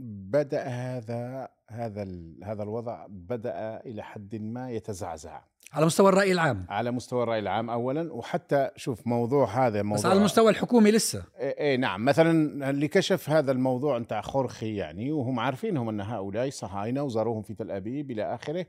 بدأ 0.00 0.62
هذا 0.62 1.48
هذا 1.68 2.06
هذا 2.44 2.62
الوضع 2.62 3.06
بدأ 3.08 3.80
إلى 3.86 4.02
حد 4.02 4.36
ما 4.36 4.70
يتزعزع. 4.70 5.40
على 5.72 5.86
مستوى 5.86 6.08
الرأي 6.08 6.32
العام. 6.32 6.66
على 6.68 6.90
مستوى 6.90 7.22
الرأي 7.22 7.38
العام 7.38 7.70
اولا 7.70 8.12
وحتى 8.12 8.70
شوف 8.76 9.06
موضوع 9.06 9.66
هذا 9.66 9.82
موضوع 9.82 9.98
بس 9.98 10.06
على 10.06 10.18
المستوى 10.18 10.50
الحكومي 10.50 10.90
لسه. 10.90 11.22
اي 11.38 11.50
إيه 11.50 11.76
نعم. 11.76 12.04
مثلا 12.04 12.70
اللي 12.70 12.88
كشف 12.88 13.30
هذا 13.30 13.52
الموضوع 13.52 13.98
نتاع 13.98 14.20
خورخي 14.20 14.76
يعني 14.76 15.12
وهم 15.12 15.40
عارفينهم 15.40 15.88
أن 15.88 16.00
هؤلاء 16.00 16.50
صهاينة 16.50 17.02
وزاروهم 17.02 17.42
في 17.42 17.54
تل 17.54 17.70
أبيب 17.70 18.10
إلى 18.10 18.34
آخره 18.34 18.66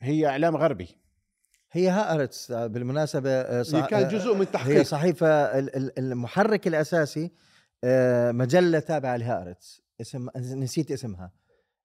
هي 0.00 0.26
إعلام 0.26 0.56
غربي. 0.56 0.88
هي 1.72 1.88
هآرتس 1.88 2.52
بالمناسبة 2.52 3.30
آه، 3.30 3.62
صح... 3.62 3.78
هي 3.78 3.86
كان 3.86 4.08
جزء 4.08 4.34
من 4.34 4.40
التحقيق. 4.40 4.76
هي 4.76 4.84
صحيفة 4.84 5.58
المحرك 5.98 6.66
الأساسي 6.66 7.30
آه، 7.84 8.32
مجلة 8.32 8.78
تابعة 8.78 9.16
لهآرتس 9.16 9.87
اسم 10.00 10.28
نسيت 10.36 10.90
اسمها. 10.90 11.30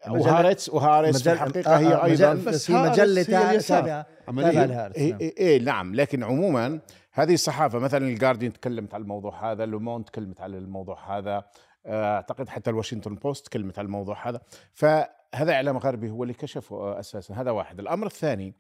وهآرتس 0.10 0.69
وهآرتس 0.69 1.23
في 1.23 1.32
الحقيقة 1.32 1.80
هي 1.80 1.93
آه، 1.93 2.06
أيضا 2.06 2.34
بس 2.34 2.65
في 2.65 2.73
مجلة 2.73 3.23
تابعة 3.23 3.58
تابعة 3.60 4.65
لهآرتس. 4.65 4.97
إيه, 4.97 5.12
نعم. 5.12 5.19
إيه, 5.21 5.38
إيه 5.38 5.62
نعم 5.62 5.95
لكن 5.95 6.23
عموما 6.23 6.80
هذه 7.12 7.34
الصحافة 7.34 7.80
مثلا 7.80 8.08
الجارديان 8.08 8.54
تكلمت 8.54 8.93
على 8.93 9.02
الموضوع 9.02 9.52
هذا 9.52 9.65
لومون 9.65 10.06
تكلمت 10.06 10.41
على 10.41 10.58
الموضوع 10.58 11.17
هذا 11.17 11.43
أعتقد 11.88 12.49
حتى 12.49 12.69
الواشنطن 12.69 13.15
بوست 13.15 13.45
تكلمت 13.45 13.80
على 13.80 13.86
الموضوع 13.86 14.30
هذا. 14.30 14.41
فهذا 14.73 15.54
إعلام 15.54 15.78
غربي 15.78 16.10
هو 16.10 16.23
اللي 16.23 16.34
كشفه 16.34 16.99
أساسا. 16.99 17.34
هذا 17.34 17.52
واحد. 17.52 17.80
الأمر 17.80 18.08
الثاني 18.08 18.56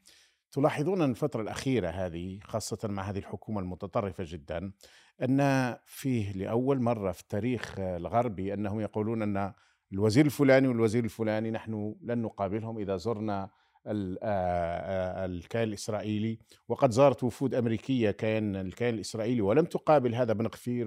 تلاحظون 0.51 1.01
الفترة 1.01 1.41
الأخيرة 1.41 1.89
هذه 1.89 2.39
خاصة 2.43 2.87
مع 2.87 3.03
هذه 3.03 3.17
الحكومة 3.17 3.61
المتطرفة 3.61 4.23
جدا 4.27 4.71
أن 5.23 5.75
فيه 5.85 6.31
لأول 6.31 6.81
مرة 6.81 7.11
في 7.11 7.21
التاريخ 7.21 7.79
الغربي 7.79 8.53
أنهم 8.53 8.81
يقولون 8.81 9.21
أن 9.21 9.53
الوزير 9.93 10.25
الفلاني 10.25 10.67
والوزير 10.67 11.03
الفلاني 11.03 11.51
نحن 11.51 11.95
لن 12.01 12.21
نقابلهم 12.21 12.79
إذا 12.79 12.97
زرنا 12.97 13.49
الكيان 13.87 15.63
الإسرائيلي. 15.63 16.39
وقد 16.67 16.91
زارت 16.91 17.23
وفود 17.23 17.55
أمريكية 17.55 18.11
كان 18.11 18.55
الكيان 18.55 18.93
الإسرائيلي 18.93 19.41
ولم 19.41 19.65
تقابل 19.65 20.15
هذا 20.15 20.33
بن 20.33 20.47
غفير 20.47 20.85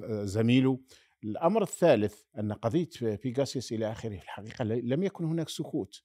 وزميله 0.00 0.78
الأمر 1.24 1.62
الثالث 1.62 2.22
أن 2.38 2.52
قضية 2.52 2.88
بيغاسيس 3.02 3.72
إلى 3.72 3.92
آخره 3.92 4.14
الحقيقة 4.14 4.64
لم 4.64 5.02
يكن 5.02 5.24
هناك 5.24 5.48
سكوت. 5.48 6.02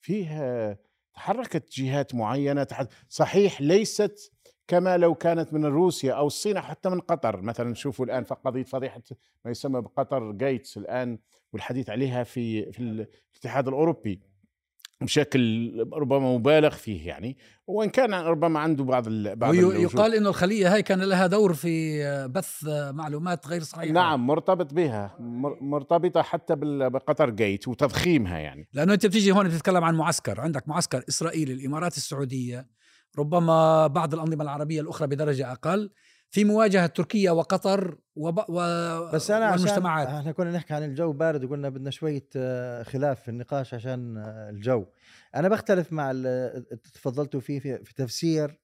فيه 0.00 0.78
تحركت 1.14 1.72
جهات 1.72 2.14
معينة 2.14 2.66
صحيح 3.08 3.60
ليست 3.60 4.32
كما 4.70 4.96
لو 4.96 5.14
كانت 5.14 5.52
من 5.52 5.64
روسيا 5.64 6.12
أو 6.12 6.26
الصين 6.26 6.56
أو 6.56 6.62
حتى 6.62 6.88
من 6.88 7.00
قطر. 7.00 7.40
مثلا 7.40 7.74
شوفوا 7.74 8.04
الآن 8.04 8.24
قضية 8.24 8.62
فضيحة 8.62 9.02
ما 9.44 9.50
يسمى 9.50 9.80
بقطر 9.80 10.32
جيتس 10.32 10.76
الآن 10.76 11.18
والحديث 11.52 11.90
عليها 11.90 12.24
في 12.24 12.72
في 12.72 12.78
الاتحاد 12.80 13.68
الأوروبي. 13.68 14.20
بشكل 15.02 15.72
ربما 15.92 16.34
مبالغ 16.34 16.70
فيه 16.70 17.08
يعني 17.08 17.36
وإن 17.66 17.90
كان 17.90 18.14
ربما 18.14 18.60
عنده 18.60 18.84
بعض 18.84 19.08
بعض 19.08 19.54
يقال 19.54 20.14
إنه 20.14 20.28
الخلية 20.28 20.74
هاي 20.74 20.82
كان 20.82 21.00
لها 21.00 21.26
دور 21.26 21.54
في 21.54 22.02
بث 22.28 22.64
معلومات 22.90 23.46
غير 23.46 23.62
صحيحة. 23.62 23.92
نعم 23.92 24.26
مرتبط 24.26 24.74
بها 24.74 25.16
مرتبطة 25.60 26.22
حتى 26.22 26.54
بقطر 26.90 27.30
جيت 27.30 27.68
وتضخيمها 27.68 28.38
يعني. 28.38 28.68
لأنه 28.72 28.92
أنت 28.92 29.06
بتيجي 29.06 29.32
هون 29.32 29.48
بتتكلم 29.48 29.84
عن 29.84 29.94
معسكر 29.94 30.40
عندك 30.40 30.68
معسكر 30.68 31.04
إسرائيل 31.08 31.50
الإمارات 31.50 31.96
السعودية 31.96 32.66
ربما 33.18 33.86
بعض 33.86 34.14
الأنظمة 34.14 34.44
العربية 34.44 34.80
الأخرى 34.80 35.08
بدرجة 35.08 35.52
أقل. 35.52 35.90
في 36.30 36.44
مواجهة 36.44 36.86
تركيا 36.86 37.30
وقطر 37.30 37.98
وب... 38.16 38.38
و... 38.48 38.54
بس 39.12 39.30
أنا 39.30 39.50
والمجتمعات. 39.50 40.06
عشان 40.06 40.18
إحنا 40.18 40.32
كنا 40.32 40.50
نحكي 40.50 40.74
عن 40.74 40.84
الجو 40.84 41.12
بارد 41.12 41.44
وقلنا 41.44 41.68
بدنا 41.68 41.90
شوية 41.90 42.28
آه، 42.36 42.82
خلاف 42.82 43.22
في 43.22 43.28
النقاش 43.28 43.74
عشان 43.74 44.16
آه، 44.16 44.50
الجو. 44.50 44.86
أنا 45.34 45.48
بختلف 45.48 45.92
مع 45.92 46.12
تفضلتوا 46.94 47.40
فيه 47.40 47.58
في, 47.60 47.84
في 47.84 47.94
تفسير 47.94 48.60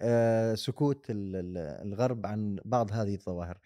آه، 0.00 0.54
سكوت 0.54 1.06
الغرب 1.10 2.26
عن 2.26 2.58
بعض 2.64 2.92
هذه 2.92 3.14
الظواهر. 3.14 3.58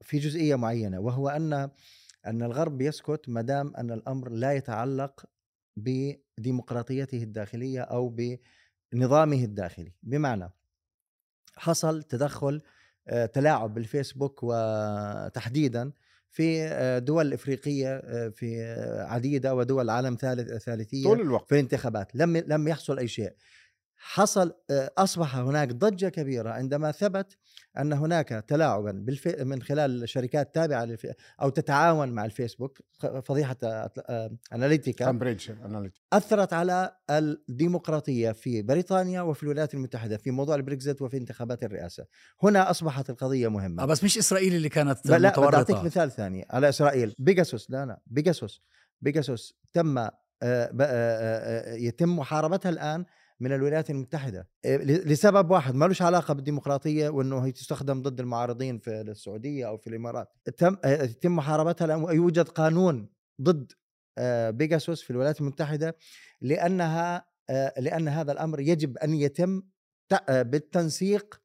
في 0.00 0.18
جزئية 0.18 0.54
معينة 0.56 1.00
وهو 1.00 1.28
أن 1.28 1.52
أن 2.26 2.42
الغرب 2.42 2.80
يسكت 2.82 3.28
ما 3.28 3.42
دام 3.42 3.72
أن 3.76 3.90
الأمر 3.90 4.28
لا 4.28 4.52
يتعلق 4.52 5.24
بديمقراطيته 5.76 7.22
الداخلية 7.22 7.80
أو 7.80 8.16
بنظامه 8.92 9.44
الداخلي. 9.44 9.92
بمعنى 10.02 10.50
حصل 11.58 12.02
تدخل 12.02 12.60
آه، 13.08 13.26
تلاعب 13.26 13.74
بالفيسبوك 13.74 14.40
وتحديدا 14.42 15.92
في 16.30 16.62
آه، 16.62 16.98
دول 16.98 17.32
إفريقية 17.32 17.96
آه، 17.96 18.28
في 18.28 18.62
عديدة 19.08 19.54
ودول 19.54 19.90
عالم 19.90 20.16
ثالث 20.20 20.64
ثالثية 20.64 21.04
طول 21.04 21.20
الوقت. 21.20 21.48
في 21.48 21.54
الانتخابات 21.54 22.16
لم 22.16 22.36
لم 22.36 22.68
يحصل 22.68 22.98
أي 22.98 23.08
شيء. 23.08 23.32
حصل 23.98 24.52
أصبح 24.98 25.36
هناك 25.36 25.72
ضجة 25.72 26.08
كبيرة 26.08 26.50
عندما 26.50 26.92
ثبت 26.92 27.36
أن 27.78 27.92
هناك 27.92 28.28
تلاعبا. 28.28 29.04
من 29.40 29.62
خلال 29.62 30.08
شركات 30.08 30.54
تابعة. 30.54 30.98
أو 31.42 31.48
تتعاون 31.48 32.08
مع 32.08 32.24
الفيسبوك 32.24 32.78
فضيحة 33.24 33.56
Analytica 34.52 35.04
Cambridge 35.04 35.50
أثرت 36.12 36.52
على 36.52 36.92
الديمقراطية 37.10 38.32
في 38.32 38.62
بريطانيا 38.62 39.20
وفي 39.20 39.42
الولايات 39.42 39.74
المتحدة 39.74 40.16
في 40.16 40.30
موضوع 40.30 40.54
البريكزيت 40.54 41.02
وفي 41.02 41.16
انتخابات 41.16 41.64
الرئاسة 41.64 42.04
هنا 42.42 42.70
أصبحت 42.70 43.10
القضية 43.10 43.48
مهمة 43.48 43.82
آه 43.82 43.86
بس 43.86 44.04
مش 44.04 44.18
اسرائيل 44.18 44.54
اللي 44.54 44.68
كانت 44.68 45.06
لا 45.06 45.18
بدي 45.18 45.56
أعطيك 45.56 45.76
مثال 45.76 46.10
ثاني 46.10 46.46
على 46.50 46.68
إسرائيل 46.68 47.14
بيجاسوس 47.18 47.70
لا 47.70 47.86
لا 47.86 48.00
بيجاسوس 48.06 48.62
بيجاسوس 49.00 49.54
تم 49.72 49.98
آه، 49.98 50.10
آه، 50.42 51.74
يتم 51.74 52.16
محاربتها 52.16 52.70
الآن 52.70 53.04
من 53.40 53.52
الولايات 53.52 53.90
المتحدة. 53.90 54.48
لسبب 54.84 55.50
واحد 55.50 55.74
ما 55.74 55.84
لهش 55.84 56.02
علاقة 56.02 56.34
بالديمقراطية 56.34 57.08
وإنه 57.08 57.46
هي 57.46 57.52
تستخدم 57.52 58.02
ضد 58.02 58.20
المعارضين 58.20 58.78
في 58.78 59.00
السعودية 59.00 59.68
أو 59.68 59.76
في 59.76 59.86
الإمارات. 59.86 60.28
تم 60.56 60.76
يتم 60.84 61.36
محاربتها 61.36 61.86
لأنه 61.86 62.12
يوجد 62.12 62.48
قانون 62.48 63.08
ضد 63.42 63.72
بيجاسوس 64.48 65.02
في 65.02 65.10
الولايات 65.10 65.40
المتحدة 65.40 65.96
لأنها 66.40 67.24
لأن 67.78 68.08
هذا 68.08 68.32
الأمر 68.32 68.60
يجب 68.60 68.98
أن 68.98 69.14
يتم 69.14 69.62
بالتنسيق 70.28 71.40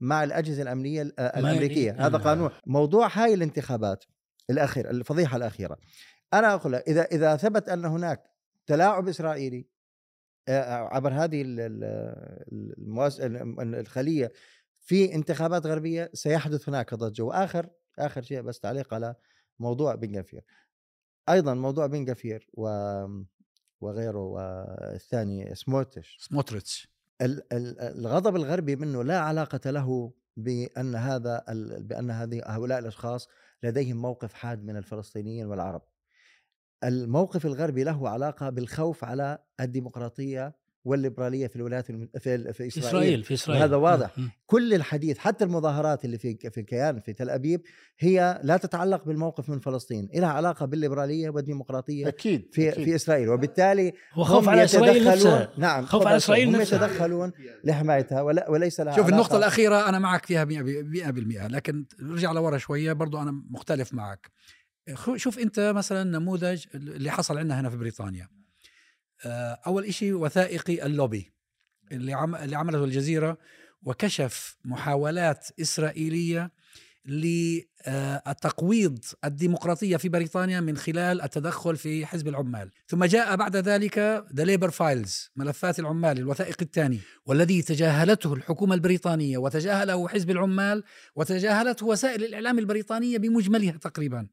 مع 0.00 0.24
الأجهزة 0.24 0.62
الأمنية 0.62 1.02
الأمريكية. 1.02 2.06
هذا 2.06 2.18
قانون. 2.18 2.50
موضوع 2.66 3.08
هاي 3.12 3.34
الانتخابات 3.34 4.04
الأخير 4.50 4.90
الفضيحة 4.90 5.36
الأخيرة. 5.36 5.76
أنا 6.34 6.54
أقول 6.54 6.74
إذا 6.74 7.02
إذا 7.02 7.36
ثبت 7.36 7.68
أن 7.68 7.84
هناك 7.84 8.30
تلاعب 8.66 9.08
إسرائيلي 9.08 9.66
عبر 10.48 11.12
هذه 11.12 11.42
المؤس... 11.42 13.20
الخلية 13.60 14.32
في 14.80 15.14
انتخابات 15.14 15.66
غربية 15.66 16.10
سيحدث 16.14 16.68
هناك 16.68 16.94
ضجه 16.94 17.22
واخر 17.22 17.68
آخر 17.98 18.22
شيء 18.22 18.40
بس 18.40 18.60
تعليق 18.60 18.94
على 18.94 19.14
موضوع 19.58 19.94
بن 19.94 20.18
غفير 20.18 20.44
أيضا 21.28 21.54
موضوع 21.54 21.86
بن 21.86 22.10
غفير 22.10 22.50
و... 22.54 22.68
وغيره 23.80 24.18
والثاني 24.18 25.54
سموتش 25.54 26.16
سموتريتش 26.20 26.88
الغضب 27.22 28.36
الغربي 28.36 28.76
منه 28.76 29.04
لا 29.04 29.18
علاقة 29.18 29.70
له 29.70 30.12
بأن 30.36 30.94
هذا 30.94 31.44
بأن 31.78 32.10
هذه 32.10 32.42
هؤلاء 32.46 32.78
الأشخاص 32.78 33.28
لديهم 33.62 33.96
موقف 33.96 34.34
حاد 34.34 34.64
من 34.64 34.76
الفلسطينيين 34.76 35.46
والعرب. 35.46 35.82
الموقف 36.84 37.46
الغربي 37.46 37.84
له 37.84 38.08
علاقة 38.08 38.50
بالخوف 38.50 39.04
على 39.04 39.38
الديمقراطية 39.60 40.64
والليبرالية 40.84 41.46
في 41.46 41.56
الولايات 41.56 41.90
الم... 41.90 42.08
في 42.18 42.52
في 42.52 42.66
إسرائيل, 42.66 42.86
إسرائيل 42.86 43.22
في 43.22 43.34
إسرائيل. 43.34 43.62
وهذا 43.62 43.76
واضح. 43.76 44.18
م. 44.18 44.28
كل 44.46 44.74
الحديث 44.74 45.18
حتى 45.18 45.44
المظاهرات 45.44 46.04
اللي 46.04 46.18
في 46.18 46.36
في 46.50 46.60
الكيان 46.60 47.00
في 47.00 47.12
تل 47.12 47.30
أبيب 47.30 47.62
هي 47.98 48.40
لا 48.42 48.56
تتعلق 48.56 49.04
بالموقف 49.04 49.50
من 49.50 49.58
فلسطين. 49.58 50.08
لها 50.14 50.28
علاقة 50.28 50.66
بالليبرالية 50.66 51.30
والديمقراطية 51.30 52.08
أكيد 52.08 52.48
في 52.52 52.68
أكيد. 52.68 52.84
في 52.84 52.94
إسرائيل. 52.94 53.28
وبالتالي 53.28 53.92
هو 54.12 54.24
خوف 54.24 54.48
على 54.48 54.64
إسرائيل 54.64 55.04
نفسها 55.04 55.52
نعم 55.58 55.86
خوف 55.86 56.06
على 56.06 56.16
إسرائيل 56.16 56.48
هم 56.48 56.56
نفسها 56.56 56.86
يتدخلون 56.86 57.32
لحمايتها 57.64 58.22
ولا 58.22 58.50
وليس 58.50 58.80
لها 58.80 58.96
شوف 58.96 59.08
النقطة 59.08 59.36
الأخيرة 59.36 59.88
أنا 59.88 59.98
معك 59.98 60.26
فيها 60.26 60.44
100% 60.44 60.48
لكن 61.50 61.86
رجع 62.02 62.32
لورا 62.32 62.58
شوية 62.58 62.92
برضو 62.92 63.18
أنا 63.18 63.42
مختلف 63.50 63.94
معك. 63.94 64.30
شوف 65.16 65.38
انت 65.38 65.60
مثلا 65.60 66.04
نموذج 66.18 66.64
اللي 66.74 67.10
حصل 67.10 67.38
عندنا 67.38 67.60
هنا 67.60 67.70
في 67.70 67.76
بريطانيا 67.76 68.28
آه، 69.24 69.60
أول 69.66 69.94
شيء 69.94 70.12
وثائقي 70.12 70.86
اللوبي 70.86 71.32
اللي 71.92 72.24
اللي 72.24 72.56
عملته 72.56 72.84
الجزيرة 72.84 73.38
وكشف 73.82 74.56
محاولات 74.64 75.48
إسرائيلية 75.60 76.50
لتقويض 77.06 78.98
الديمقراطية 79.24 79.96
في 79.96 80.08
بريطانيا 80.08 80.60
من 80.60 80.76
خلال 80.76 81.22
التدخل 81.22 81.76
في 81.76 82.06
حزب 82.06 82.28
العمال، 82.28 82.70
ثم 82.86 83.04
جاء 83.04 83.36
بعد 83.36 83.56
ذلك 83.56 84.24
The 84.34 84.44
Labour 84.44 84.70
Files 84.70 85.30
ملفات 85.36 85.78
العمال 85.78 86.18
الوثائق 86.18 86.56
الثاني 86.62 87.00
والذي 87.26 87.62
تجاهلته 87.62 88.34
الحكومة 88.34 88.74
البريطانية 88.74 89.38
وتجاهله 89.38 90.08
حزب 90.08 90.30
العمال 90.30 90.84
وتجاهلته 91.16 91.86
وسائل 91.86 92.24
الإعلام 92.24 92.58
البريطانية 92.58 93.18
بمجملها 93.18 93.72
تقريبا. 93.72 94.28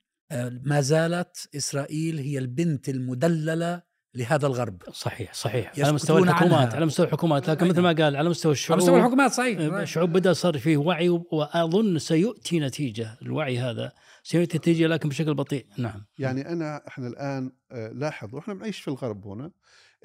ما 0.64 0.82
زالت 0.82 1.50
إسرائيل 1.56 2.20
هي 2.20 2.38
البنت 2.38 2.90
المدللة 2.90 3.92
لهذا 4.16 4.48
الغرب. 4.48 4.82
صحيح 4.92 5.34
صحيح. 5.34 5.72
على 5.80 5.92
مستوى 5.92 6.22
الحكومات 6.22 6.54
عنها. 6.54 6.76
على 6.76 6.86
مستوى 6.86 7.06
الحكومات. 7.06 7.50
لكن 7.50 7.68
مثل 7.68 7.82
ما 7.82 7.92
قال 7.92 8.16
على 8.16 8.30
مستوى 8.30 8.52
الشعوب 8.52 8.80
على 8.80 8.84
مستوى 8.84 9.00
الحكومات 9.00 9.32
صحيح. 9.32 9.60
الشعوب 9.60 10.10
بدأ 10.10 10.34
صار 10.34 10.58
فيه 10.58 10.78
وعي 10.78 11.10
وأظن 11.10 12.00
سيؤتي 12.00 12.60
نتيجة 12.60 13.18
الوعي 13.22 13.60
هذا. 13.60 13.92
سيؤتي 14.24 14.58
نتيجة 14.58 14.88
لكن 14.88 15.10
بشكل 15.10 15.34
بطيء. 15.34 15.66
نعم. 15.78 16.06
يعني 16.20 16.50
أنا 16.50 16.88
إحنا 16.88 17.08
الآن 17.08 17.52
آه، 17.72 17.88
لاحظ 17.88 18.36
وإحنا 18.36 18.54
بنعيش 18.54 18.80
في 18.80 18.88
الغرب 18.88 19.28
هنا 19.28 19.52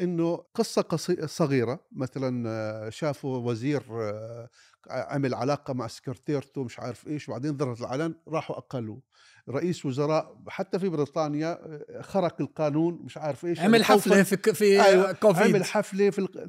إنه 0.01 0.37
قصة 0.55 0.83
قصي 0.83 1.27
صغيرة 1.27 1.87
مثلا 1.93 2.49
آه، 2.49 2.91
شافوا 2.91 3.39
وزير 3.39 3.83
آه، 3.91 4.49
عمل 4.91 5.35
علاقة 5.35 5.75
مع 5.75 5.87
سكرتيرته 5.87 6.65
مش 6.65 6.79
عارف 6.79 7.07
إيش 7.07 7.29
وبعدين 7.29 7.57
ظهرت 7.57 7.81
العلن 7.81 8.15
راحوا 8.29 8.59
أقلوه. 8.59 9.03
رئيس 9.49 9.87
وزراء 9.87 10.37
حتى 10.49 10.79
في 10.79 10.89
بريطانيا 10.89 11.59
خرق 12.01 12.41
القانون 12.41 13.01
مش 13.05 13.17
عارف 13.17 13.45
إيش 13.45 13.61
عمل 13.61 13.85
حفلة 13.85 14.23
في 14.23 14.55
في 14.55 14.85
أيوة 14.85 15.13
كوفيد. 15.13 15.43
عمل 15.43 15.65
حفلة 15.65 16.11
في 16.11 16.19
الق... 16.19 16.49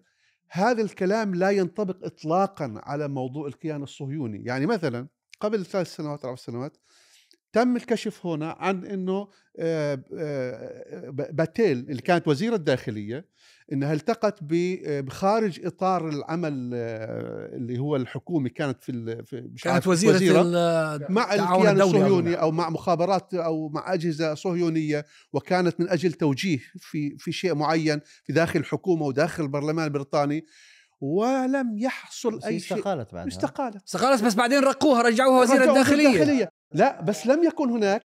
هذا 0.49 0.81
الكلام 0.81 1.35
لا 1.35 1.49
ينطبق 1.49 2.05
اطلاقا 2.05 2.73
على 2.83 3.07
موضوع 3.07 3.47
الكيان 3.47 3.83
الصهيوني. 3.83 4.43
يعني 4.45 4.65
مثلا 4.65 5.07
قبل 5.39 5.65
ثلاث 5.65 5.95
سنوات 5.95 6.25
أربع 6.25 6.35
سنوات 6.35 6.77
تم 7.53 7.75
الكشف 7.75 8.25
هنا 8.25 8.55
عن 8.59 8.85
إنه 8.85 9.27
آه، 9.59 10.03
آه، 10.17 11.09
باتيل 11.09 11.77
اللي 11.77 12.01
كانت 12.01 12.27
وزيرة 12.27 12.55
الداخلية 12.55 13.25
انها 13.71 13.93
التقت 13.93 14.39
بخارج 14.41 15.65
إطار 15.65 16.09
العمل 16.09 16.71
آه، 16.73 17.55
اللي 17.55 17.79
هو 17.79 17.95
الحكومي 17.95 18.49
كانت 18.49 18.83
في 18.83 18.91
مش 19.33 19.63
كانت 19.63 19.87
وزيرة, 19.87 20.15
وزيرة 20.15 20.43
مع 21.09 21.33
الكيان 21.33 21.81
الصهيوني 21.81 22.35
أو 22.35 22.51
مع 22.51 22.69
مخابرات 22.69 23.33
أو 23.33 23.69
مع 23.69 23.93
أجهزة 23.93 24.33
صهيونية 24.33 25.05
وكانت 25.33 25.79
من 25.79 25.89
أجل 25.89 26.13
توجيه 26.13 26.59
في 26.77 27.17
في 27.17 27.31
شيء 27.31 27.55
معين 27.55 28.01
في 28.23 28.33
داخل 28.33 28.59
الحكومة 28.59 29.05
وداخل 29.05 29.43
البرلمان 29.43 29.85
البريطاني 29.85 30.45
ولم 31.01 31.77
يحصل 31.77 32.43
أي 32.43 32.59
شيء. 32.59 32.77
استقالت 32.77 33.13
بعدها. 33.13 33.27
استقالت. 33.27 33.83
استقالت 33.85 34.23
بس 34.23 34.35
بعدين 34.35 34.59
رقوها 34.59 35.01
رجعوها 35.01 35.41
وزيرة 35.41 35.69
الداخلية. 35.69 36.07
الداخلية. 36.07 36.56
لا 36.71 37.01
بس 37.01 37.27
لم 37.27 37.43
يكن 37.43 37.69
هناك. 37.69 38.01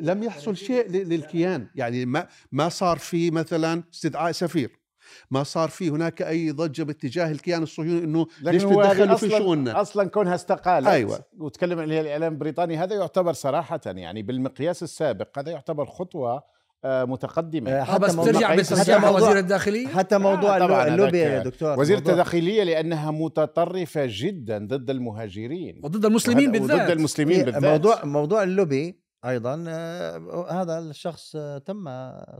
لم 0.00 0.22
يحصل 0.22 0.56
شيء 0.56 0.90
للكيان. 0.90 1.70
يعني 1.74 2.06
ما 2.06 2.28
ما 2.52 2.68
صار 2.68 2.98
في 2.98 3.30
مثلا 3.30 3.84
استدعاء 3.92 4.32
سفير. 4.32 4.84
ما 5.30 5.42
صار 5.42 5.68
في 5.68 5.90
هناك 5.90 6.22
أي 6.22 6.50
ضجة 6.50 6.82
باتجاه 6.82 7.30
الكيان 7.30 7.62
الصهيوني 7.62 8.04
إنه 8.04 8.26
ليش 8.40 8.62
تدخلوا 8.62 9.16
في 9.16 9.30
شؤوننا؟ 9.30 9.80
أصلا 9.80 10.08
كونها 10.08 10.34
استقالت 10.34 10.86
أيوه. 10.86 11.24
وتكلم 11.38 11.80
اللي 11.80 11.94
هي 11.94 12.00
الإعلام 12.00 12.32
البريطاني 12.32 12.76
هذا 12.76 12.94
يعتبر 12.94 13.32
صراحة 13.32 13.80
يعني 13.86 14.22
بالمقياس 14.22 14.82
السابق 14.82 15.38
هذا 15.38 15.50
يعتبر 15.50 15.86
خطوة 15.86 16.42
متقدمة. 16.86 17.70
آه، 17.70 17.82
حتى 17.84 17.98
بس 17.98 18.16
ترجع 18.16 18.48
حتى 18.56 19.06
وزير 19.08 19.38
الداخلية؟ 19.38 19.86
حتى 19.86 20.18
موضوع 20.18 20.56
آه 20.56 20.86
اللوبي 20.88 21.18
يا 21.18 21.42
دكتور 21.42 21.78
وزير 21.80 21.98
التداخليه 21.98 22.62
لأنها 22.62 23.10
متطرفة 23.10 24.02
جدا 24.08 24.66
ضد 24.66 24.90
المهاجرين. 24.90 25.80
وضد 25.84 26.04
المسلمين 26.04 26.52
بالذات 26.52 26.80
وضد 26.80 26.90
المسلمين 26.90 27.42
بالذات. 27.44 27.64
موضوع 27.64 28.04
موضوع 28.04 28.42
اللوبي 28.42 29.04
أيضا 29.24 29.64
آه 29.68 30.46
هذا 30.62 30.78
الشخص 30.78 31.36
آه 31.36 31.58
تم 31.58 31.84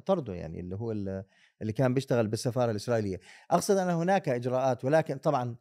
طرده 0.06 0.34
يعني 0.34 0.60
اللي 0.60 0.76
هو 0.76 0.92
اللي 1.62 1.72
كان 1.76 1.94
بيشتغل 1.94 2.26
بالسفارة 2.26 2.70
الإسرائيلية. 2.70 3.20
أقصد 3.50 3.76
أن 3.76 3.90
هناك 3.90 4.28
إجراءات 4.28 4.84
ولكن 4.84 5.16
طبعا 5.18 5.56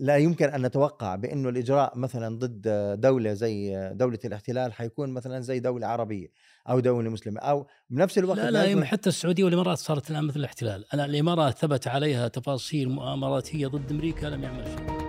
لا 0.00 0.16
يمكن 0.16 0.48
أن 0.48 0.66
نتوقع 0.66 1.14
بانه 1.14 1.48
الإجراء 1.48 1.98
مثلا 1.98 2.38
ضد 2.38 2.68
دولة 3.00 3.32
زي 3.32 3.90
دولة 3.94 4.18
الاحتلال 4.24 4.72
حيكون 4.72 5.10
مثلا 5.10 5.40
زي 5.40 5.60
دولة 5.60 5.86
عربية 5.86 6.28
أو 6.68 6.80
دولة 6.80 7.10
مسلمة 7.10 7.40
أو 7.40 7.66
بنفس 7.90 8.18
الوقت 8.18 8.38
لا 8.38 8.50
لا, 8.50 8.74
لا 8.74 8.84
حتى 8.84 9.08
السعودية 9.08 9.44
والإمارات 9.44 9.78
صارت 9.78 10.10
الآن 10.10 10.24
مثل 10.24 10.40
الاحتلال، 10.40 10.84
أنا 10.94 11.04
الإمارات 11.04 11.58
ثبت 11.58 11.88
عليها 11.88 12.28
تفاصيل 12.28 12.88
مؤامراتية 12.88 13.66
ضد 13.66 13.90
أمريكا 13.90 14.26
لم 14.26 14.42
يعمل 14.42 14.64
شيء. 14.66 15.07